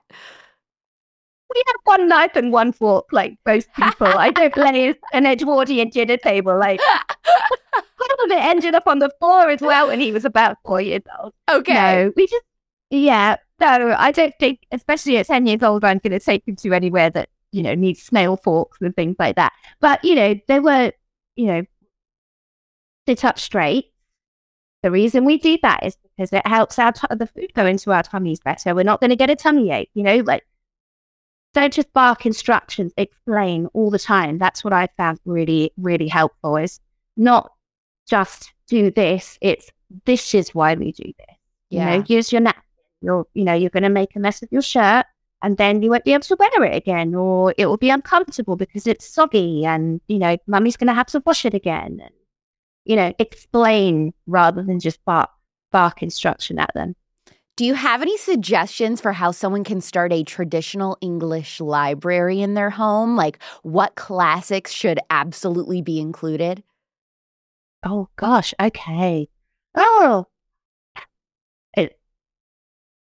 [1.55, 4.09] We have one knife and one fork, like most people.
[4.09, 6.59] I don't play an Edwardian dinner table.
[6.59, 6.81] Like,
[8.01, 11.33] it ended up on the floor as well when he was about four years old.
[11.51, 12.45] Okay, No, we just,
[13.02, 16.57] yeah, no, I don't think, especially at 10 years old, I'm going to take him
[16.57, 19.52] to anywhere that, you know, needs snail forks and things like that.
[19.80, 20.92] But, you know, there were,
[21.37, 21.62] you know,
[23.09, 23.87] sit up straight.
[24.83, 27.92] The reason we do that is because it helps our t- the food go into
[27.92, 28.74] our tummies better.
[28.74, 30.16] We're not going to get a tummy ache, you know.
[30.16, 30.44] Like,
[31.54, 32.92] don't just bark instructions.
[32.96, 34.38] Explain all the time.
[34.38, 36.57] That's what I found really, really helpful.
[36.57, 36.80] Is
[37.16, 37.50] not
[38.07, 39.38] just do this.
[39.40, 39.70] It's
[40.04, 41.37] this is why we do this.
[41.70, 41.92] Yeah.
[41.92, 42.63] You know, use your napkin.
[43.05, 45.07] You're, you know, you're going to make a mess of your shirt
[45.45, 48.57] and then you won't be able to wear it again, or it will be uncomfortable
[48.57, 52.01] because it's soggy, and you know, mummy's going to have to wash it again.
[52.03, 52.14] And
[52.87, 55.29] you know, explain rather than just bark
[55.71, 56.97] bark instruction at them.
[57.57, 62.55] Do you have any suggestions for how someone can start a traditional English library in
[62.55, 63.14] their home?
[63.14, 66.64] Like what classics should absolutely be included?
[67.85, 69.29] Oh gosh, okay.
[69.75, 70.27] Oh,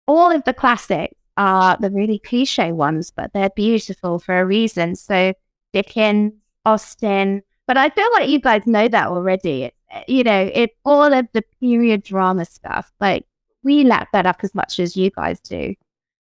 [0.06, 4.46] all of the classics are uh, the really cliche ones, but they're beautiful for a
[4.46, 4.96] reason.
[4.96, 5.34] So
[5.72, 6.32] Dickens,
[6.64, 9.70] Austen, but I feel like you guys know that already.
[10.08, 12.92] you know, it all of the period drama stuff.
[13.00, 13.26] Like
[13.62, 15.74] we lap that up as much as you guys do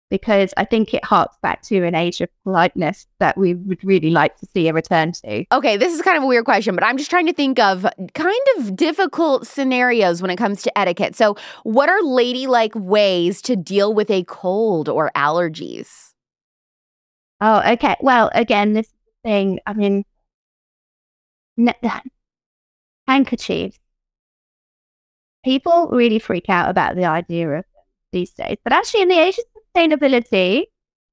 [0.09, 4.11] because I think it harks back to an age of politeness that we would really
[4.11, 5.45] like to see a return to.
[5.51, 7.85] Okay, this is kind of a weird question, but I'm just trying to think of
[8.13, 11.15] kind of difficult scenarios when it comes to etiquette.
[11.15, 16.13] So, what are ladylike ways to deal with a cold or allergies?
[17.41, 17.95] Oh, okay.
[18.01, 18.89] Well, again, this
[19.23, 20.03] thing, I mean,
[23.07, 23.79] handkerchiefs.
[25.43, 27.65] People really freak out about the idea of
[28.11, 29.43] these days, but actually, in the age of
[29.75, 30.63] sustainability,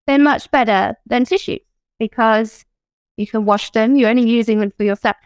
[0.06, 1.60] they're much better than tissues
[1.98, 2.64] because
[3.16, 3.96] you can wash them.
[3.96, 5.16] You're only using them for yourself.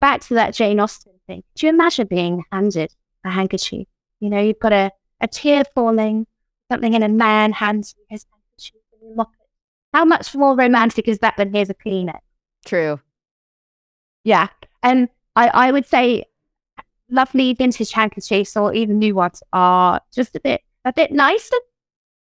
[0.00, 1.42] Back to that Jane Austen thing.
[1.54, 3.86] Do you imagine being handed a handkerchief?
[4.20, 4.90] You know, you've got a,
[5.20, 6.26] a tear falling,
[6.70, 9.46] something in a man hands you his handkerchief and you lock it.
[9.92, 12.18] How much more romantic is that than here's a Kleenex?
[12.64, 13.00] True.
[14.24, 14.48] Yeah.
[14.82, 16.24] And I, I would say
[17.10, 21.56] lovely vintage handkerchiefs or even new ones are just a bit a bit nicer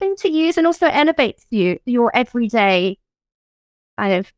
[0.04, 2.98] thing to use and also elevates you your everyday
[3.98, 4.32] kind of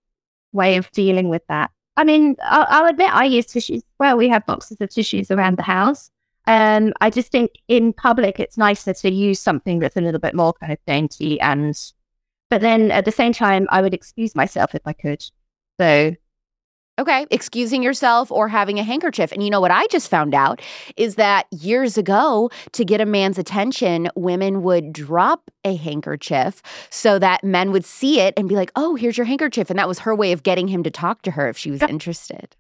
[0.51, 1.71] way of dealing with that.
[1.97, 3.83] I mean, I'll, I'll admit I use tissues.
[3.99, 6.11] Well, we have boxes of tissues around the house.
[6.47, 10.35] Um, I just think in public it's nicer to use something that's a little bit
[10.35, 11.75] more kind of dainty and
[12.51, 15.23] but then at the same time I would excuse myself if I could.
[15.79, 16.15] So
[16.97, 19.33] Okay, excusing yourself or having a handkerchief.
[19.33, 20.61] And you know what I just found out
[20.95, 27.19] is that years ago, to get a man's attention, women would drop a handkerchief so
[27.19, 29.69] that men would see it and be like, oh, here's your handkerchief.
[29.69, 31.81] And that was her way of getting him to talk to her if she was
[31.81, 32.55] interested.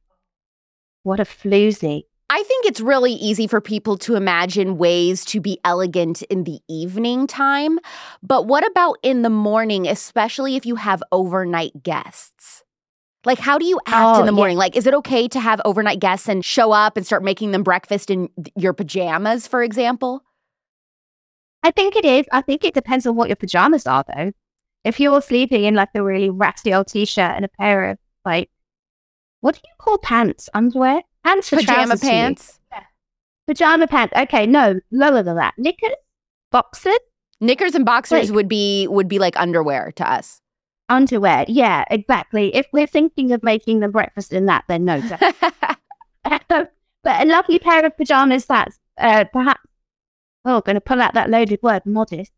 [1.03, 2.03] What a floozy.
[2.29, 6.59] I think it's really easy for people to imagine ways to be elegant in the
[6.67, 7.79] evening time.
[8.21, 12.64] But what about in the morning, especially if you have overnight guests?
[13.25, 14.55] Like, how do you act oh, in the morning?
[14.55, 14.59] Yeah.
[14.59, 17.63] Like, is it okay to have overnight guests and show up and start making them
[17.63, 20.23] breakfast in your pajamas, for example?
[21.63, 22.25] I think it is.
[22.31, 24.31] I think it depends on what your pajamas are, though.
[24.83, 28.51] If you're sleeping in like a really ratty old t-shirt and a pair of like,
[29.41, 30.47] what do you call pants?
[30.53, 31.01] Underwear?
[31.23, 32.59] Pants for pajama pants.
[32.71, 32.83] Yeah.
[33.47, 34.13] Pajama pants.
[34.15, 35.55] Okay, no, lower than that.
[35.57, 35.95] Knickers,
[36.51, 36.99] boxers.
[37.41, 40.41] Knickers and boxers like, would be would be like underwear to us.
[40.87, 41.45] Underwear.
[41.47, 42.55] Yeah, exactly.
[42.55, 45.01] If we're thinking of making them breakfast in that, then no.
[46.49, 46.71] but
[47.05, 49.61] a lovely pair of pajamas that's uh, perhaps,
[50.45, 52.31] oh, going to pull out that loaded word, modest,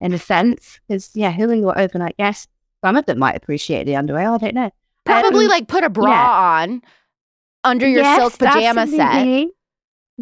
[0.00, 0.80] in a sense.
[0.86, 2.48] Because, yeah, who are your overnight guests?
[2.84, 4.30] Some of them might appreciate the underwear.
[4.30, 4.70] I don't know.
[5.04, 6.62] Probably um, like put a bra yeah.
[6.64, 6.82] on
[7.64, 9.42] under your yes, silk pajama absolutely.
[9.42, 9.48] set.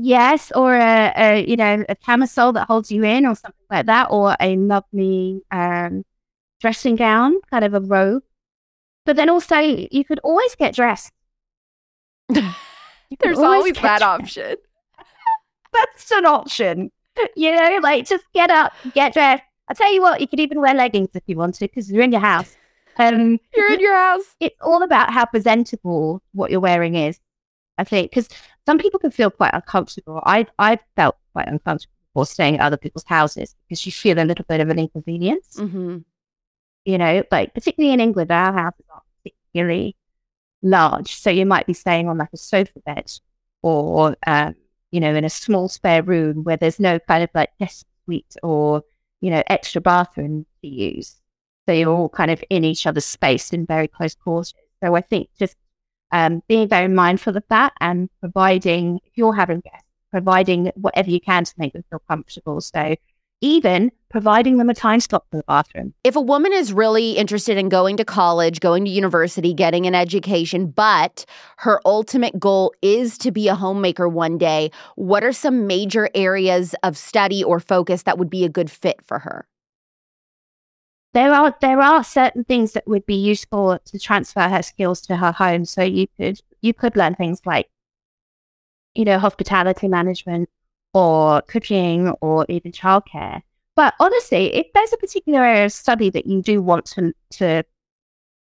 [0.01, 3.87] Yes, or a, a, you know a camisole that holds you in, or something like
[3.87, 6.05] that, or a lovely um,
[6.61, 8.23] dressing gown, kind of a robe.
[9.05, 11.13] But then also, you could always get dressed.
[12.29, 14.03] There's always, always that dressed.
[14.03, 14.57] option.
[15.73, 16.91] That's an option.
[17.35, 19.43] You know, like just get up, get dressed.
[19.69, 22.03] I tell you what, you could even wear leggings if you want to, because you're
[22.03, 22.57] in your house.
[22.99, 24.37] Um, you're in your house.
[24.41, 27.19] It's all about how presentable what you're wearing is.
[27.77, 28.29] I think because
[28.67, 30.21] some people can feel quite uncomfortable.
[30.27, 34.45] I I felt quite uncomfortable staying at other people's houses because you feel a little
[34.49, 35.57] bit of an inconvenience.
[35.57, 35.99] Mm-hmm
[36.89, 39.95] you know, like particularly in England, our houses are particularly
[40.63, 41.15] large.
[41.17, 43.13] So you might be staying on like a sofa bed
[43.61, 44.55] or, um,
[44.91, 48.35] you know, in a small spare room where there's no kind of like guest suite
[48.43, 48.85] or,
[49.21, 51.17] you know, extra bathroom to use.
[51.67, 54.55] So you're all kind of in each other's space in very close quarters.
[54.83, 55.57] So I think just
[56.11, 61.21] um, being very mindful of that and providing, if you're having guests, providing whatever you
[61.21, 62.63] can to make them feel comfortable.
[62.63, 62.97] So
[63.41, 65.93] even providing them a time slot for the bathroom.
[66.03, 69.95] If a woman is really interested in going to college, going to university, getting an
[69.95, 71.25] education, but
[71.59, 76.75] her ultimate goal is to be a homemaker one day, what are some major areas
[76.83, 79.47] of study or focus that would be a good fit for her?
[81.15, 85.17] There are there are certain things that would be useful to transfer her skills to
[85.17, 85.65] her home.
[85.65, 87.69] So you could you could learn things like,
[88.95, 90.51] you know, hospitality management
[90.99, 93.43] or cooking or even childcare.
[93.77, 97.63] But honestly, if there's a particular area of study that you do want to, to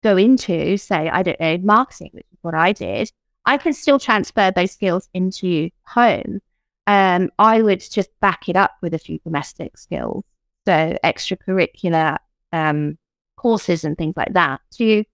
[0.02, 3.10] go into, say, I don't know, marketing, which is what I did,
[3.44, 6.40] I can still transfer those skills into home.
[6.86, 10.24] Um, I would just back it up with a few domestic skills.
[10.66, 12.16] So extracurricular
[12.54, 12.96] um,
[13.36, 15.04] courses and things like that to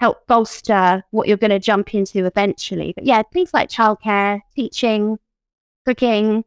[0.00, 2.92] help bolster what you're going to jump into eventually.
[2.96, 5.18] But yeah, things like childcare, teaching,
[5.86, 6.44] cooking,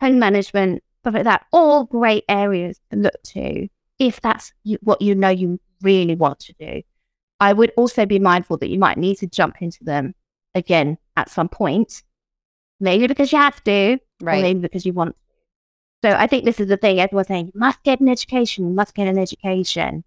[0.00, 3.68] home management, stuff like that, all great areas to look to
[3.98, 6.82] if that's what you know you really want to do.
[7.40, 10.14] I would also be mindful that you might need to jump into them
[10.54, 12.02] again at some point,
[12.80, 14.38] maybe because you have to, right.
[14.38, 15.16] or maybe because you want.
[16.02, 18.74] So I think this is the thing everyone's saying: you must get an education, you
[18.74, 20.04] must get an education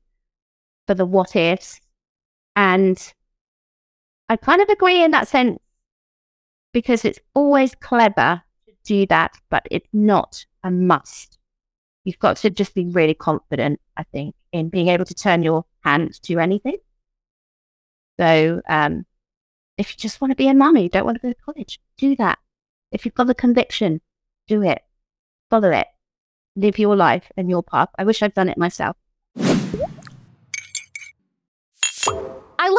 [0.88, 1.80] for the what ifs,
[2.56, 3.14] and
[4.28, 5.60] I kind of agree in that sense
[6.74, 8.44] because it's always clever
[8.84, 11.38] do that, but it's not a must.
[12.04, 15.66] You've got to just be really confident, I think, in being able to turn your
[15.84, 16.78] hand to anything.
[18.20, 19.06] So, um,
[19.78, 22.16] if you just want to be a mummy, don't want to go to college, do
[22.18, 22.38] that.
[22.92, 24.02] If you've got the conviction,
[24.48, 24.82] do it.
[25.50, 25.88] Follow it.
[26.56, 27.90] Live your life and your path.
[27.98, 28.98] I wish I'd done it myself.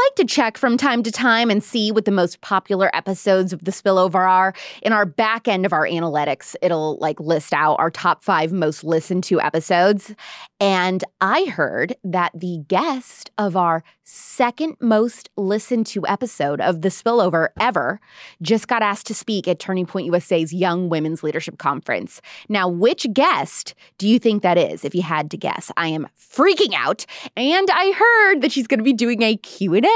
[0.07, 3.65] Like to check from time to time and see what the most popular episodes of
[3.65, 4.55] the spillover are.
[4.83, 8.83] In our back end of our analytics, it'll like list out our top five most
[8.83, 10.15] listened to episodes.
[10.59, 16.89] And I heard that the guest of our second most listened to episode of the
[16.89, 18.01] spillover ever
[18.43, 22.21] just got asked to speak at Turning Point USA's Young Women's Leadership Conference.
[22.49, 24.85] Now, which guest do you think that is?
[24.85, 27.07] If you had to guess, I am freaking out.
[27.37, 29.90] And I heard that she's going to be doing a Q&A.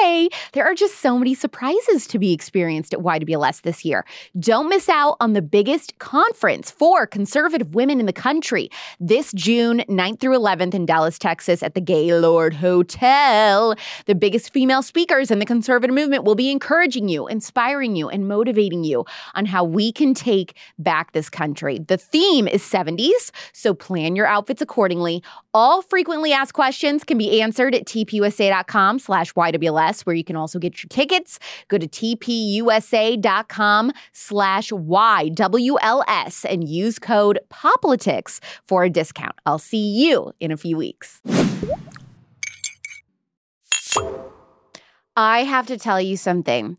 [0.53, 4.05] There are just so many surprises to be experienced at YWLS this year.
[4.39, 8.71] Don't miss out on the biggest conference for conservative women in the country
[9.01, 13.75] this June 9th through 11th in Dallas, Texas at the Gaylord Hotel.
[14.07, 18.29] The biggest female speakers in the conservative movement will be encouraging you, inspiring you, and
[18.29, 21.79] motivating you on how we can take back this country.
[21.79, 25.23] The theme is 70s, so plan your outfits accordingly.
[25.53, 30.59] All frequently asked questions can be answered at tpusa.com slash YWLS, where you can also
[30.59, 31.39] get your tickets.
[31.68, 39.37] Go to tpusa.com slash YWLS and use code POPLITICS for a discount.
[39.47, 41.20] I'll see you in a few weeks.
[45.16, 46.76] I have to tell you something.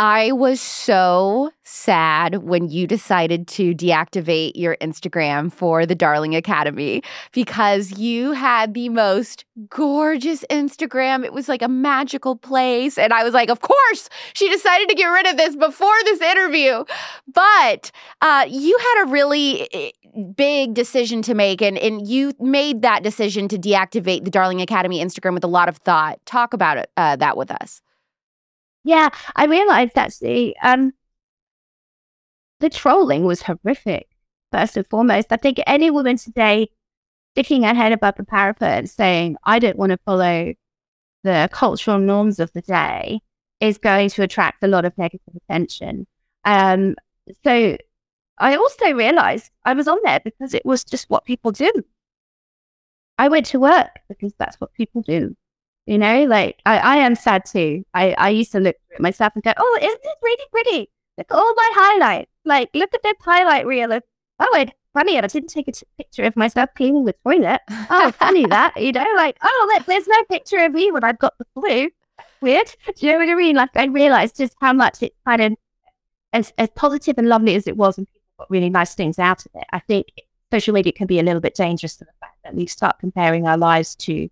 [0.00, 7.02] I was so sad when you decided to deactivate your Instagram for the Darling Academy
[7.32, 11.24] because you had the most gorgeous Instagram.
[11.24, 12.96] It was like a magical place.
[12.96, 16.20] And I was like, of course, she decided to get rid of this before this
[16.20, 16.84] interview.
[17.26, 17.90] But
[18.22, 19.90] uh, you had a really eh,
[20.36, 25.04] big decision to make, and, and you made that decision to deactivate the Darling Academy
[25.04, 26.24] Instagram with a lot of thought.
[26.24, 27.82] Talk about it, uh, that with us.
[28.88, 30.92] Yeah, I realized actually um,
[32.60, 34.08] the trolling was horrific,
[34.50, 35.26] first and foremost.
[35.30, 36.70] I think any woman today
[37.34, 40.54] sticking her head above the parapet and saying, I don't want to follow
[41.22, 43.20] the cultural norms of the day
[43.60, 46.06] is going to attract a lot of negative attention.
[46.46, 46.94] Um,
[47.44, 47.76] so
[48.38, 51.70] I also realized I was on there because it was just what people do.
[53.18, 55.36] I went to work because that's what people do.
[55.88, 57.82] You know, like I, I am sad too.
[57.94, 60.90] I, I used to look at myself and go, oh, isn't this really pretty?
[61.16, 62.30] Look at all my highlights.
[62.44, 64.02] Like, look at this highlight reel of,
[64.38, 65.16] oh, it's funny.
[65.16, 67.62] And I didn't take a t- picture of myself cleaning the toilet.
[67.88, 71.18] Oh, funny that, you know, like, oh, look, there's no picture of me when I've
[71.18, 71.88] got the flu.
[72.42, 72.70] Weird.
[72.94, 73.56] Do you know what I mean?
[73.56, 75.54] Like, I realized just how much it kind of,
[76.34, 79.46] as, as positive and lovely as it was, and people got really nice things out
[79.46, 79.64] of it.
[79.72, 80.08] I think
[80.52, 83.46] social media can be a little bit dangerous to the fact that we start comparing
[83.46, 84.28] our lives to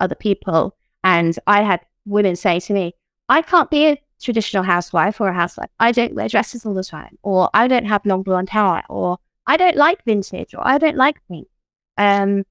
[0.00, 0.74] other people
[1.04, 2.94] and I had women say to me,
[3.28, 5.70] I can't be a traditional housewife or a housewife.
[5.78, 9.18] I don't wear dresses all the time, or I don't have long blonde hair, or
[9.46, 11.48] I don't like vintage, or I don't like pink.
[11.96, 12.44] Um,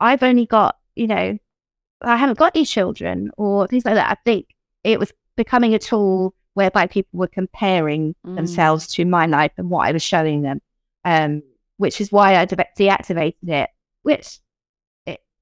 [0.00, 1.38] I've only got, you know,
[2.02, 4.10] I haven't got any children, or things like that.
[4.10, 8.36] I think it was becoming a tool whereby people were comparing mm.
[8.36, 10.60] themselves to my life and what I was showing them.
[11.04, 11.42] Um,
[11.78, 13.70] which is why I de- deactivated it,
[14.02, 14.40] which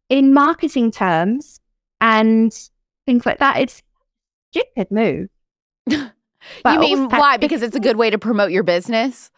[0.09, 1.61] in marketing terms
[2.01, 2.53] and
[3.07, 5.29] things like that, it's a stupid move.
[5.87, 6.11] you
[6.65, 7.37] mean why?
[7.37, 9.31] Because it's a good way to promote your business?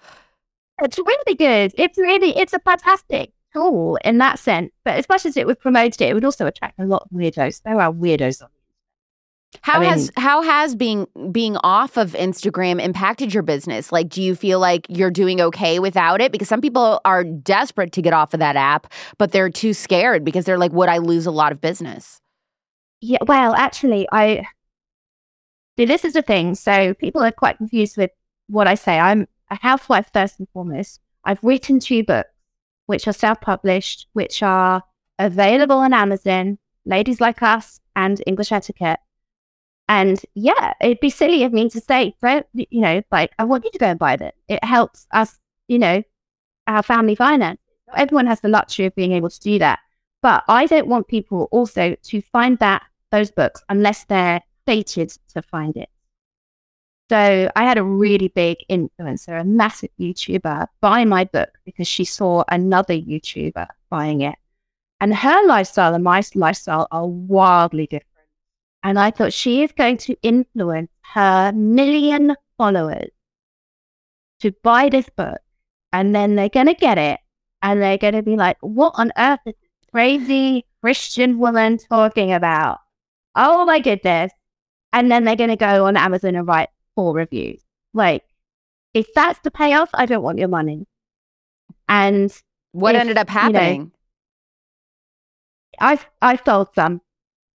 [0.83, 1.73] It's really good.
[1.77, 4.73] It's really, it's a fantastic tool in that sense.
[4.85, 7.11] But as much as it would promote it, it would also attract a lot of
[7.11, 7.63] weirdos.
[7.63, 8.49] There are weirdos on
[9.63, 13.91] how I mean, has how has being being off of Instagram impacted your business?
[13.91, 16.33] Like, do you feel like you're doing okay without it?
[16.33, 20.25] Because some people are desperate to get off of that app, but they're too scared
[20.25, 22.21] because they're like, "Would I lose a lot of business?"
[23.01, 24.47] Yeah, well, actually, I.
[25.77, 26.55] This is the thing.
[26.55, 28.11] So people are quite confused with
[28.49, 28.99] what I say.
[28.99, 31.01] I'm a housewife first and foremost.
[31.25, 32.31] I've written two books,
[32.87, 34.83] which are self-published, which are
[35.19, 36.59] available on Amazon.
[36.85, 38.99] Ladies Like Us and English Etiquette
[39.89, 42.15] and yeah, it'd be silly of me to say,
[42.53, 44.35] you know, like, I want you to go and buy this.
[44.47, 46.03] It helps us, you know,
[46.67, 47.59] our family finance.
[47.97, 49.79] Everyone has the luxury of being able to do that.
[50.23, 55.43] But I don't want people also to find that those books unless they're fated to
[55.43, 55.89] find it.
[57.11, 62.05] So I had a really big influencer, a massive YouTuber, buy my book because she
[62.05, 64.35] saw another YouTuber buying it.
[65.01, 68.29] And her lifestyle and my lifestyle are wildly different.
[68.83, 73.11] And I thought she is going to influence her million followers
[74.41, 75.39] to buy this book.
[75.93, 77.21] And then they're going to get it.
[77.63, 82.33] And they're going to be like, what on earth is this crazy Christian woman talking
[82.33, 82.79] about?
[83.35, 84.33] Oh my goodness.
[84.93, 87.63] And then they're going to go on Amazon and write four reviews.
[87.93, 88.25] Like,
[88.95, 90.87] if that's the payoff, I don't want your money.
[91.89, 92.33] And
[92.73, 93.81] what if, ended up happening?
[93.81, 93.91] You know,
[95.81, 97.01] I I sold some.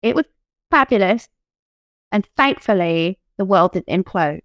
[0.01, 0.25] It was
[0.69, 1.27] fabulous.
[2.11, 4.41] And thankfully, the world didn't implode.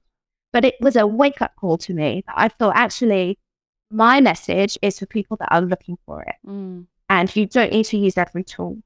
[0.52, 3.38] But it was a wake up call to me that I thought actually
[3.90, 6.36] my message is for people that are looking for it.
[6.46, 6.86] Mm.
[7.08, 8.78] And you don't need to use every tool.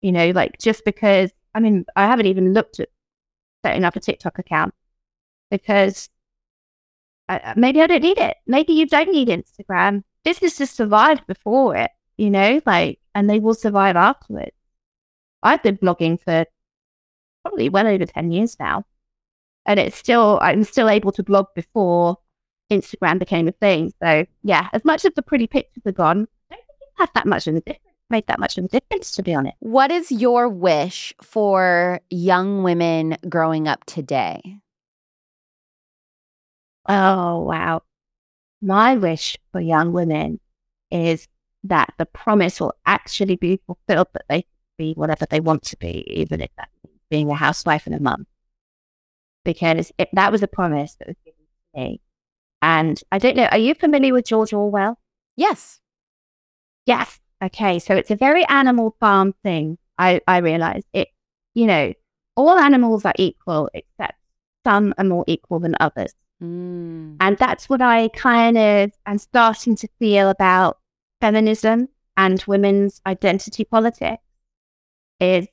[0.00, 2.88] You know, like just because, I mean, I haven't even looked at
[3.64, 4.74] setting up a TikTok account
[5.50, 6.08] because
[7.56, 8.36] maybe I don't need it.
[8.46, 10.04] Maybe you don't need Instagram.
[10.24, 14.56] Businesses survived before it, you know, like, and they will survive afterwards.
[15.42, 16.46] I've been blogging for
[17.42, 18.84] probably well over 10 years now.
[19.66, 22.18] And it's still, I'm still able to blog before
[22.70, 23.92] Instagram became a thing.
[24.02, 26.28] So yeah, as much as the pretty pictures are gone,
[26.98, 28.68] I don't think it had that much of a difference, made that much of a
[28.68, 29.56] difference, to be honest.
[29.60, 34.58] What is your wish for young women growing up today?
[36.88, 37.82] Oh, wow.
[38.60, 40.40] My wish for young women
[40.90, 41.28] is
[41.64, 44.44] that the promise will actually be fulfilled, that they
[44.76, 48.00] be whatever they want to be, even if that means being a housewife and a
[48.00, 48.26] mum.
[49.44, 51.40] Because it, that was a promise that was given
[51.74, 52.00] to me.
[52.60, 54.98] And I don't know, are you familiar with George Orwell?
[55.36, 55.80] Yes.
[56.86, 57.20] Yes.
[57.42, 57.78] Okay.
[57.78, 59.78] So it's a very animal farm thing.
[59.98, 61.08] I, I realize it,
[61.54, 61.92] you know,
[62.36, 64.18] all animals are equal, except
[64.64, 66.14] some are more equal than others.
[66.42, 67.16] Mm.
[67.20, 70.78] And that's what I kind of am starting to feel about
[71.20, 74.22] feminism and women's identity politics
[75.20, 75.46] is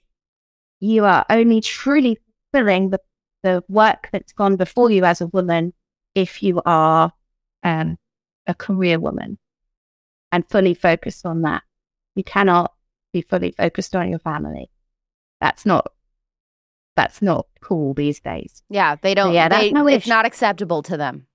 [0.79, 2.17] you are only truly
[2.51, 2.99] fulfilling the,
[3.43, 5.73] the work that's gone before you as a woman
[6.15, 7.13] if you are
[7.63, 7.97] um,
[8.47, 9.37] a career woman
[10.31, 11.63] and fully focused on that.
[12.15, 12.73] You cannot
[13.13, 14.69] be fully focused on your family.
[15.39, 15.91] That's not
[16.95, 18.63] that's not cool these days.
[18.69, 19.29] Yeah, they don't.
[19.29, 21.27] So yeah, that's they, no, it's not acceptable to them.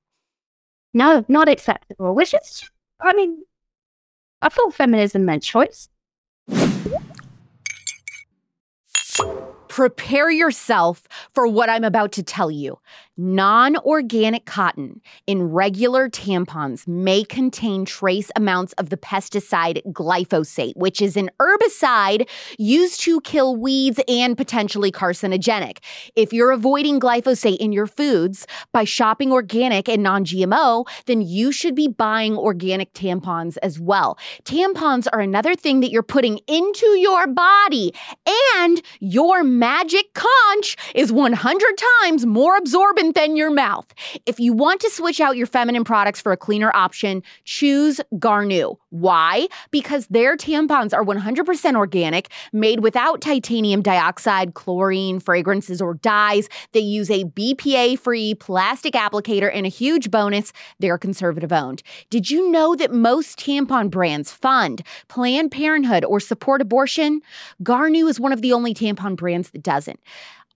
[0.93, 2.15] No, not acceptable.
[2.15, 2.71] Which is,
[3.01, 3.43] I mean,
[4.43, 5.89] I thought feminism meant choice.
[9.69, 11.03] Prepare yourself
[11.35, 12.79] for what I'm about to tell you.
[13.19, 21.01] Non organic cotton in regular tampons may contain trace amounts of the pesticide glyphosate, which
[21.01, 25.79] is an herbicide used to kill weeds and potentially carcinogenic.
[26.15, 31.53] If you're avoiding glyphosate in your foods by shopping organic and non GMO, then you
[31.53, 34.19] should be buying organic tampons as well.
[34.45, 37.95] Tampons are another thing that you're putting into your body,
[38.59, 43.87] and your magic conch is 100 times more absorbent than your mouth.
[44.27, 48.77] If you want to switch out your feminine products for a cleaner option, choose Garnuu.
[48.91, 49.49] Why?
[49.71, 56.49] Because their tampons are 100% organic, made without titanium dioxide, chlorine, fragrances, or dyes.
[56.73, 61.83] They use a BPA free plastic applicator, and a huge bonus, they're conservative owned.
[62.11, 67.21] Did you know that most tampon brands fund Planned Parenthood or support abortion?
[67.63, 70.01] Garnuu is one of the only tampon brands that doesn't.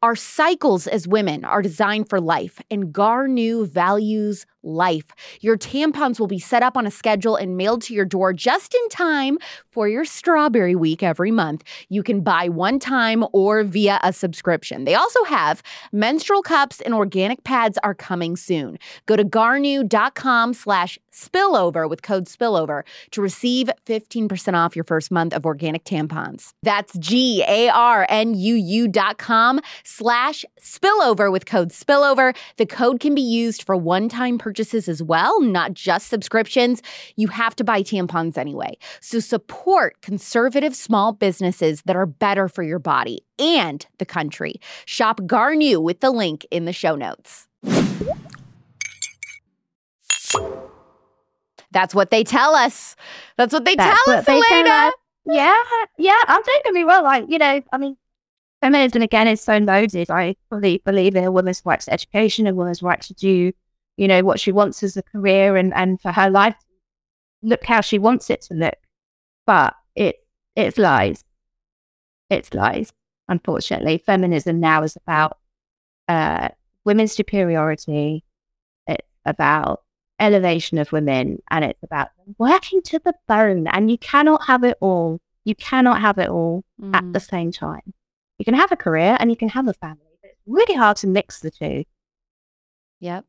[0.03, 5.06] Our cycles as women are designed for life, and Garnuu values life.
[5.40, 8.74] Your tampons will be set up on a schedule and mailed to your door just
[8.74, 9.38] in time
[9.70, 11.64] for your strawberry week every month.
[11.88, 14.84] You can buy one time or via a subscription.
[14.84, 18.78] They also have menstrual cups and organic pads are coming soon.
[19.06, 25.34] Go to garnuu.com slash spillover with code spillover to receive 15% off your first month
[25.34, 26.52] of organic tampons.
[26.62, 32.36] That's G-A-R-N-U-U dot com slash spillover with code spillover.
[32.56, 36.82] The code can be used for one-time purchases as well, not just subscriptions.
[37.14, 38.76] You have to buy tampons anyway.
[39.01, 44.57] So support conservative small businesses that are better for your body and the country.
[44.86, 47.46] Shop Garnuu with the link in the show notes.
[51.70, 52.96] That's what they tell us.
[53.36, 54.88] That's what they That's tell what us, they tell Alena.
[54.88, 54.94] us.
[55.26, 55.62] Yeah,
[55.96, 56.20] yeah.
[56.26, 57.05] I'm don't get me wrong.
[57.05, 57.96] Like you know, I mean,
[58.61, 60.11] feminism again is so loaded.
[60.11, 63.53] I believe believe in a woman's right to education, a woman's right to do,
[63.97, 66.57] you know, what she wants as a career and and for her life,
[67.43, 68.76] look how she wants it to look.
[69.47, 70.16] But it
[70.57, 71.24] it's lies.
[72.28, 72.93] It's lies.
[73.28, 75.38] Unfortunately, feminism now is about
[76.09, 76.49] uh,
[76.84, 78.24] women's superiority.
[78.86, 79.82] It's about
[80.18, 84.76] elevation of women and it's about working to the bone and you cannot have it
[84.82, 86.62] all you cannot have it all
[86.93, 87.14] at Mm.
[87.14, 87.95] the same time
[88.38, 90.99] you can have a career and you can have a family but it's really hard
[90.99, 91.84] to mix the two
[93.01, 93.24] Yep.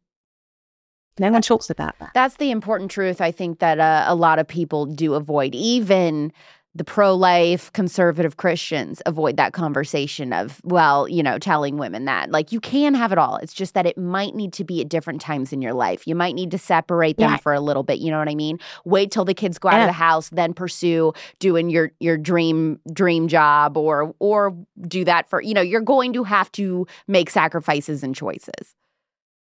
[1.19, 4.39] No one talks about that That's the important truth I think that uh, a lot
[4.39, 5.53] of people do avoid.
[5.55, 6.31] Even
[6.73, 12.31] the pro life conservative Christians avoid that conversation of, well, you know, telling women that.
[12.31, 13.35] Like, you can have it all.
[13.43, 16.07] It's just that it might need to be at different times in your life.
[16.07, 17.37] You might need to separate them Yeah.
[17.37, 17.99] for a little bit.
[17.99, 18.57] You know what I mean?
[18.85, 22.79] Wait till the kids go out of the house, then pursue doing your your dream
[22.93, 24.55] dream job or or
[24.87, 28.75] do that for, you know, you're going to have to make sacrifices and choices.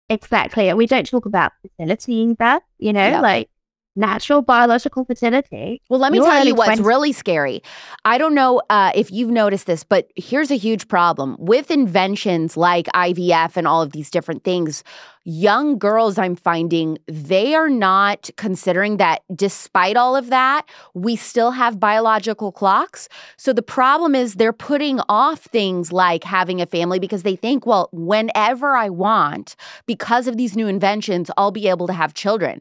[0.09, 3.23] Exactly and we don't talk about fertility either you know Yep.
[3.23, 3.49] like
[3.97, 6.85] natural biological fertility Well, let me You're tell you what's 20s.
[6.85, 7.63] really scary.
[8.05, 12.57] I don't know uh, if you've noticed this, but here's a huge problem with inventions
[12.57, 14.83] like IVF and all of these different things.
[15.27, 21.53] Young girls, I'm finding, they are not considering that despite all of that, we still
[21.53, 23.09] have biological clocks.
[23.39, 27.65] So the problem is they're putting off things like having a family because they think,
[27.65, 32.61] well, whenever I want, because of these new inventions, I'll be able to have children.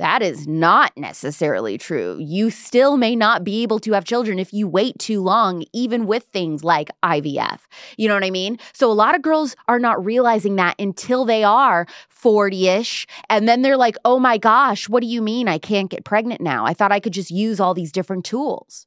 [0.00, 2.18] That is not necessarily true.
[2.20, 6.06] You still may not be able to have children if you wait too long, even
[6.06, 7.60] with things like IVF.
[7.96, 8.58] You know what I mean?
[8.72, 13.06] So a lot of girls are not realizing that until they are 40 ish.
[13.30, 16.40] And then they're like, oh my gosh, what do you mean I can't get pregnant
[16.40, 16.66] now?
[16.66, 18.86] I thought I could just use all these different tools.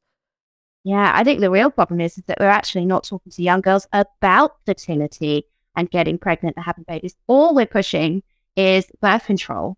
[0.83, 3.61] yeah i think the real problem is, is that we're actually not talking to young
[3.61, 5.45] girls about fertility
[5.75, 8.23] and getting pregnant and having babies all we're pushing
[8.55, 9.77] is birth control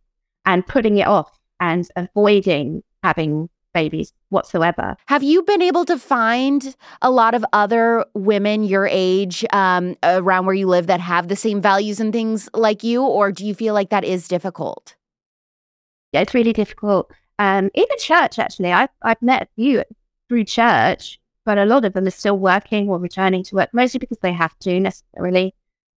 [0.50, 4.97] and putting it off and avoiding having babies whatsoever.
[5.06, 10.47] Have you been able to find a lot of other women your age um, around
[10.47, 13.04] where you live that have the same values and things like you?
[13.04, 14.95] Or do you feel like that is difficult?
[16.14, 17.12] Yeah, it's really difficult.
[17.38, 19.84] Um, even church, actually, I've, I've met a few
[20.28, 24.00] through church, but a lot of them are still working or returning to work, mostly
[24.00, 25.54] because they have to necessarily,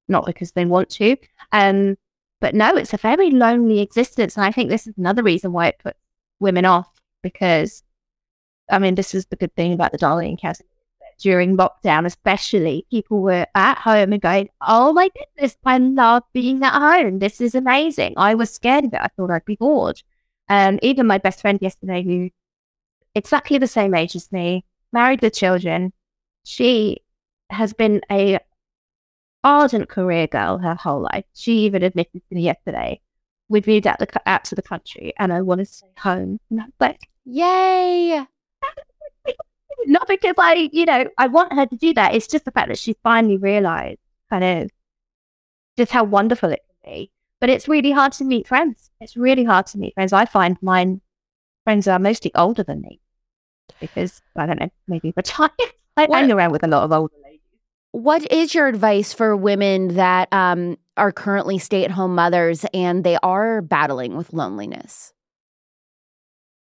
[0.09, 1.16] not because they want to.
[1.53, 1.96] Um,
[2.43, 4.36] but no, it's a very lonely existence.
[4.36, 5.99] And I think this is another reason why it puts
[6.40, 6.90] women off
[7.22, 7.84] because,
[8.68, 10.61] I mean, this is the good thing about the Darlene case.
[11.20, 16.64] During lockdown, especially, people were at home and going, Oh my goodness, I love being
[16.64, 17.20] at home.
[17.20, 18.14] This is amazing.
[18.16, 19.01] I was scared of it.
[19.01, 20.03] I thought I'd be bored.
[20.49, 22.30] And even my best friend yesterday, who
[23.14, 25.93] exactly the same age as me, married with children,
[26.43, 27.03] she
[27.51, 28.40] has been a
[29.45, 31.24] ardent career girl her whole life.
[31.34, 33.01] She even admitted to me yesterday,
[33.49, 36.38] we've moved out, the, out to the country and I want to stay home.
[36.51, 38.24] And I'm like, Yay!
[39.86, 42.14] not because I, you know, I want her to do that.
[42.14, 43.99] It's just the fact that she finally realized
[44.30, 44.70] kind of
[45.76, 47.11] just how wonderful it can be.
[47.40, 48.90] But it's really hard to meet friends.
[49.01, 50.12] It's really hard to meet friends.
[50.12, 51.01] I find mine
[51.64, 53.01] friends are mostly older than me
[53.80, 55.51] because I don't know, maybe retired.
[55.97, 57.14] I What- hang around with a lot of older.
[57.93, 63.05] What is your advice for women that um, are currently stay at home mothers and
[63.05, 65.12] they are battling with loneliness?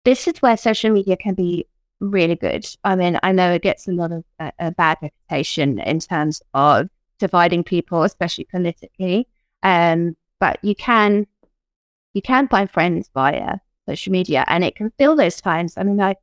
[0.04, 1.66] This is where social media can be
[2.00, 2.66] really good.
[2.82, 6.42] I mean, I know it gets a lot of uh, a bad reputation in terms
[6.52, 6.88] of
[7.20, 9.28] dividing people, especially politically.
[9.62, 11.26] Um, but you can
[12.12, 13.58] you can find friends via
[13.88, 15.74] social media, and it can fill those times.
[15.76, 16.16] I mean, I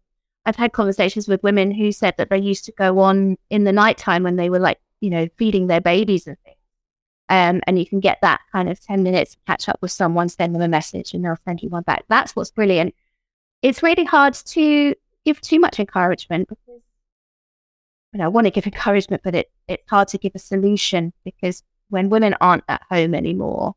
[0.45, 3.71] I've had conversations with women who said that they used to go on in the
[3.71, 6.57] nighttime when they were like you know, feeding their babies and things.
[7.27, 10.29] Um, and you can get that kind of 10 minutes to catch up with someone,
[10.29, 12.05] send them a message, and they'll send you one back.
[12.07, 12.93] That's what's brilliant.
[13.61, 16.81] It's really hard to give too much encouragement because
[18.13, 21.13] you know, I want to give encouragement, but it, it's hard to give a solution
[21.23, 23.75] because when women aren't at home anymore,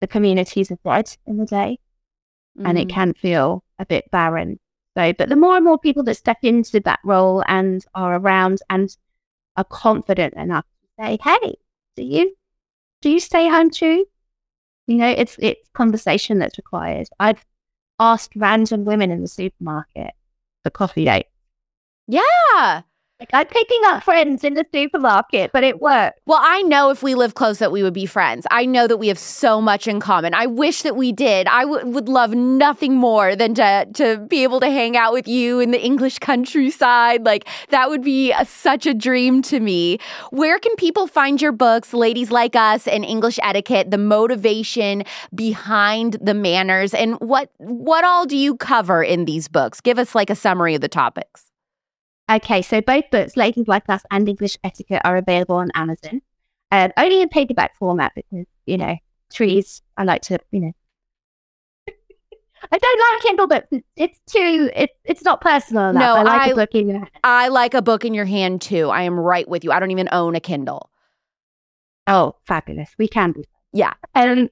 [0.00, 1.78] the communities are dead in the day
[2.58, 2.66] mm.
[2.66, 2.92] and it mm.
[2.92, 4.58] can feel a bit barren.
[5.16, 8.94] But the more and more people that step into that role and are around and
[9.56, 11.56] are confident enough to say, "Hey,
[11.96, 12.34] do you
[13.00, 14.06] do you stay home too?"
[14.86, 17.08] You know, it's it's conversation that's required.
[17.20, 17.44] I've
[18.00, 20.12] asked random women in the supermarket
[20.62, 21.26] for coffee date.
[22.06, 22.82] Yeah.
[23.20, 26.20] Like I'm picking up friends in the supermarket, but it worked.
[26.26, 28.46] Well, I know if we live close that we would be friends.
[28.52, 30.34] I know that we have so much in common.
[30.34, 31.48] I wish that we did.
[31.48, 35.26] I w- would love nothing more than to to be able to hang out with
[35.26, 37.24] you in the English countryside.
[37.24, 39.98] Like that would be a, such a dream to me.
[40.30, 45.02] Where can people find your books, Ladies Like Us and English Etiquette, the motivation
[45.34, 49.80] behind the manners and what what all do you cover in these books?
[49.80, 51.47] Give us like a summary of the topics.
[52.30, 56.20] Okay, so both books, Ladies Like Us and English Etiquette, are available on Amazon.
[56.70, 58.96] Um, only in paperback format because, you know,
[59.32, 60.72] trees, I like to, you know.
[62.70, 63.68] I don't like Kindle books.
[63.96, 66.02] It's too, it, it's not personal enough.
[66.02, 67.10] No, I like I, a book in your hand.
[67.24, 68.90] I like a book in your hand too.
[68.90, 69.72] I am right with you.
[69.72, 70.90] I don't even own a Kindle.
[72.06, 72.90] Oh, fabulous.
[72.98, 73.34] We can.
[73.72, 73.94] Yeah.
[74.14, 74.50] Um,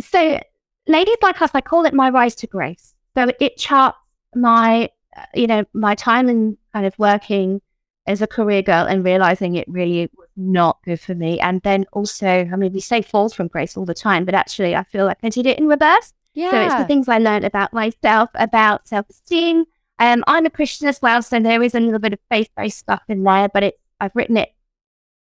[0.00, 0.40] so,
[0.88, 2.94] Ladies Like Us, I call it my rise to grace.
[3.16, 3.98] So it charts
[4.34, 4.90] my
[5.34, 7.60] you know, my time in kind of working
[8.06, 11.40] as a career girl and realizing it really was not good for me.
[11.40, 14.76] And then also, I mean, we say falls from grace all the time, but actually,
[14.76, 16.12] I feel like I did it in reverse.
[16.34, 16.50] Yeah.
[16.50, 19.64] So it's the things I learned about myself, about self esteem.
[19.98, 22.78] Um, I'm a Christian as well, so there is a little bit of faith based
[22.78, 24.50] stuff in there, but it, I've written it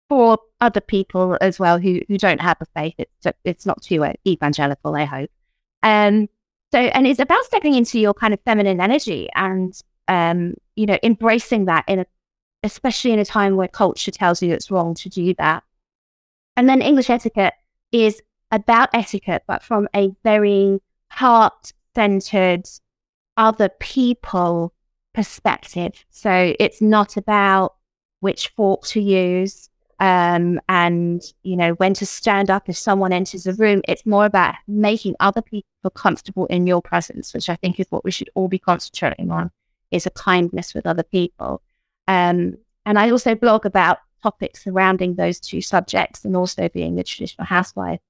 [0.08, 2.94] for other people as well who, who don't have a faith.
[2.98, 5.30] It's, it's not too evangelical, I hope.
[5.82, 6.28] Um,
[6.72, 10.98] so, and it's about stepping into your kind of feminine energy and, um, you know,
[11.02, 12.06] embracing that in a,
[12.62, 15.64] especially in a time where culture tells you it's wrong to do that.
[16.56, 17.54] And then English etiquette
[17.90, 22.66] is about etiquette, but from a very heart centered,
[23.36, 24.72] other people
[25.14, 26.04] perspective.
[26.10, 27.74] So it's not about
[28.20, 29.68] which fork to use
[30.02, 33.82] um, and you know when to stand up if someone enters a room.
[33.86, 38.04] It's more about making other people comfortable in your presence, which I think is what
[38.04, 39.52] we should all be concentrating on,
[39.92, 41.62] is a kindness with other people.
[42.08, 47.04] Um, and I also blog about topics surrounding those two subjects and also being the
[47.04, 48.00] traditional housewife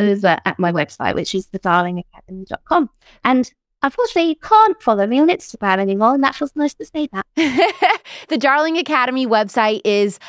[0.00, 2.88] over at my website, which is thedarlingacademy.com.
[3.24, 3.52] And
[3.84, 7.26] Unfortunately, you can't follow me on Instagram anymore, and that feels nice to say that.
[8.28, 10.20] the Darling Academy website is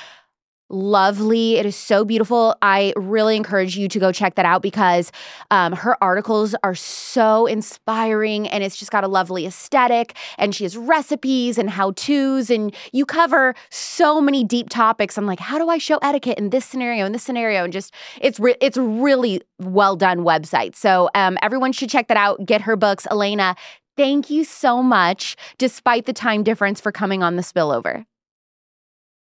[0.70, 1.56] lovely.
[1.56, 2.56] It is so beautiful.
[2.62, 5.12] I really encourage you to go check that out because
[5.52, 10.16] um, her articles are so inspiring and it's just got a lovely aesthetic.
[10.38, 15.18] And she has recipes and how to's, and you cover so many deep topics.
[15.18, 17.64] I'm like, how do I show etiquette in this scenario, in this scenario?
[17.64, 20.76] And just it's re- it's really well done website.
[20.76, 22.46] So um, everyone should check that out.
[22.46, 23.56] Get her books, Alena.
[23.96, 28.06] Thank you so much, despite the time difference, for coming on the spillover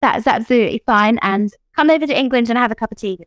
[0.05, 1.19] that's absolutely fine.
[1.23, 3.21] And come over to England and have a cup of tea.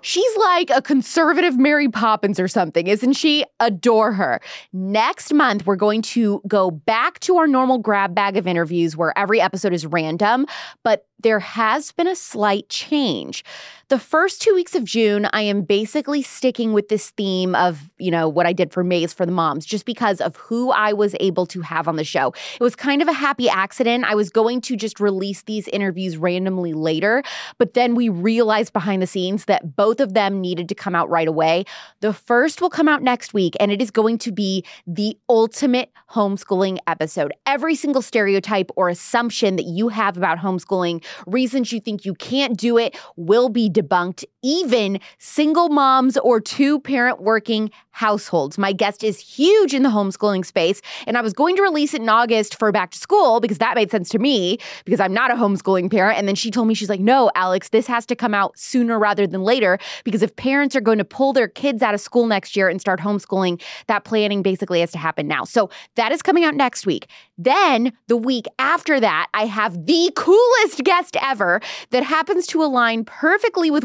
[0.00, 3.44] She's like a conservative Mary Poppins or something, isn't she?
[3.58, 4.38] Adore her.
[4.72, 9.16] Next month, we're going to go back to our normal grab bag of interviews where
[9.18, 10.46] every episode is random,
[10.82, 13.46] but there has been a slight change.
[13.88, 18.10] The first two weeks of June, I am basically sticking with this theme of, you
[18.10, 21.14] know, what I did for Maze for the Moms, just because of who I was
[21.20, 22.32] able to have on the show.
[22.54, 24.06] It was kind of a happy accident.
[24.06, 27.22] I was going to just release these interviews randomly later,
[27.58, 31.10] but then we realized behind the scenes that both of them needed to come out
[31.10, 31.64] right away.
[32.00, 35.90] The first will come out next week, and it is going to be the ultimate
[36.10, 37.34] homeschooling episode.
[37.44, 42.56] Every single stereotype or assumption that you have about homeschooling reasons you think you can't
[42.56, 48.58] do it will be debunked, even single moms or two parent working households.
[48.58, 52.02] My guest is huge in the homeschooling space, and I was going to release it
[52.02, 55.30] in August for back to school because that made sense to me because I'm not
[55.30, 56.18] a homeschooling parent.
[56.18, 58.98] And then she told me, she's like, no, Alex, this has to come out sooner
[58.98, 62.26] rather than later because if parents are going to pull their kids out of school
[62.26, 65.44] next year and start homeschooling, that planning basically has to happen now.
[65.44, 67.08] So that is coming out next week.
[67.38, 73.04] Then the week after that, I have the coolest guest ever that happens to align
[73.04, 73.84] perfectly with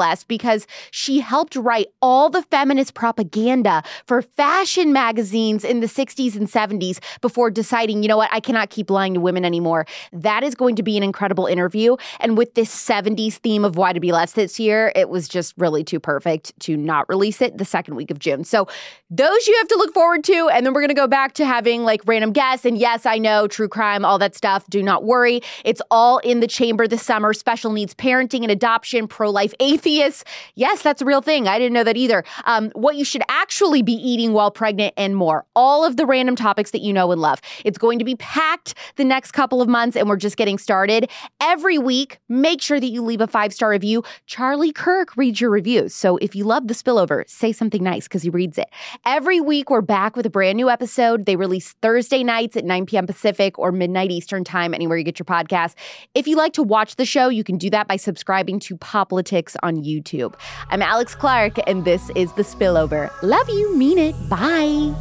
[0.00, 6.36] YWLS because she helped write all the feminist propaganda for fashion magazines in the 60s
[6.36, 9.86] and 70s before deciding, you know what, I cannot keep lying to women anymore.
[10.12, 11.96] That is going to be an incredible interview.
[12.20, 16.58] And with this 70s theme of YWLS this year, it was just really too perfect
[16.60, 18.44] to not release it the second week of June.
[18.44, 18.66] So
[19.10, 20.48] those you have to look forward to.
[20.52, 22.64] And then we're going to go back to having like random guests.
[22.64, 24.66] And yes, I know true crime, all that stuff.
[24.68, 25.40] Do not worry.
[25.64, 27.32] It's all in the chamber this summer.
[27.32, 29.54] Special needs parenting and adoption, pro life
[29.90, 30.24] atheists.
[30.54, 31.48] Yes, that's a real thing.
[31.48, 32.24] I didn't know that either.
[32.44, 35.46] Um, what you should actually be eating while pregnant and more.
[35.54, 37.40] All of the random topics that you know and love.
[37.64, 41.10] It's going to be packed the next couple of months, and we're just getting started.
[41.40, 44.02] Every week, make sure that you leave a five star review.
[44.26, 45.94] Charlie Kirk reads your reviews.
[45.94, 48.68] So if you love the spillover, say something nice because he reads it.
[49.06, 51.26] Every week, we're back with a brand new episode.
[51.26, 53.06] They release Thursday nights at 9 p.m.
[53.06, 55.74] Pacific or midnight Eastern time, anywhere you get your podcast.
[56.14, 59.56] If you like to watch the show, you can do that by subscribing to Poplitics
[59.82, 60.34] YouTube.
[60.68, 63.10] I'm Alex Clark, and this is The Spillover.
[63.22, 64.14] Love you, mean it.
[64.28, 64.94] Bye.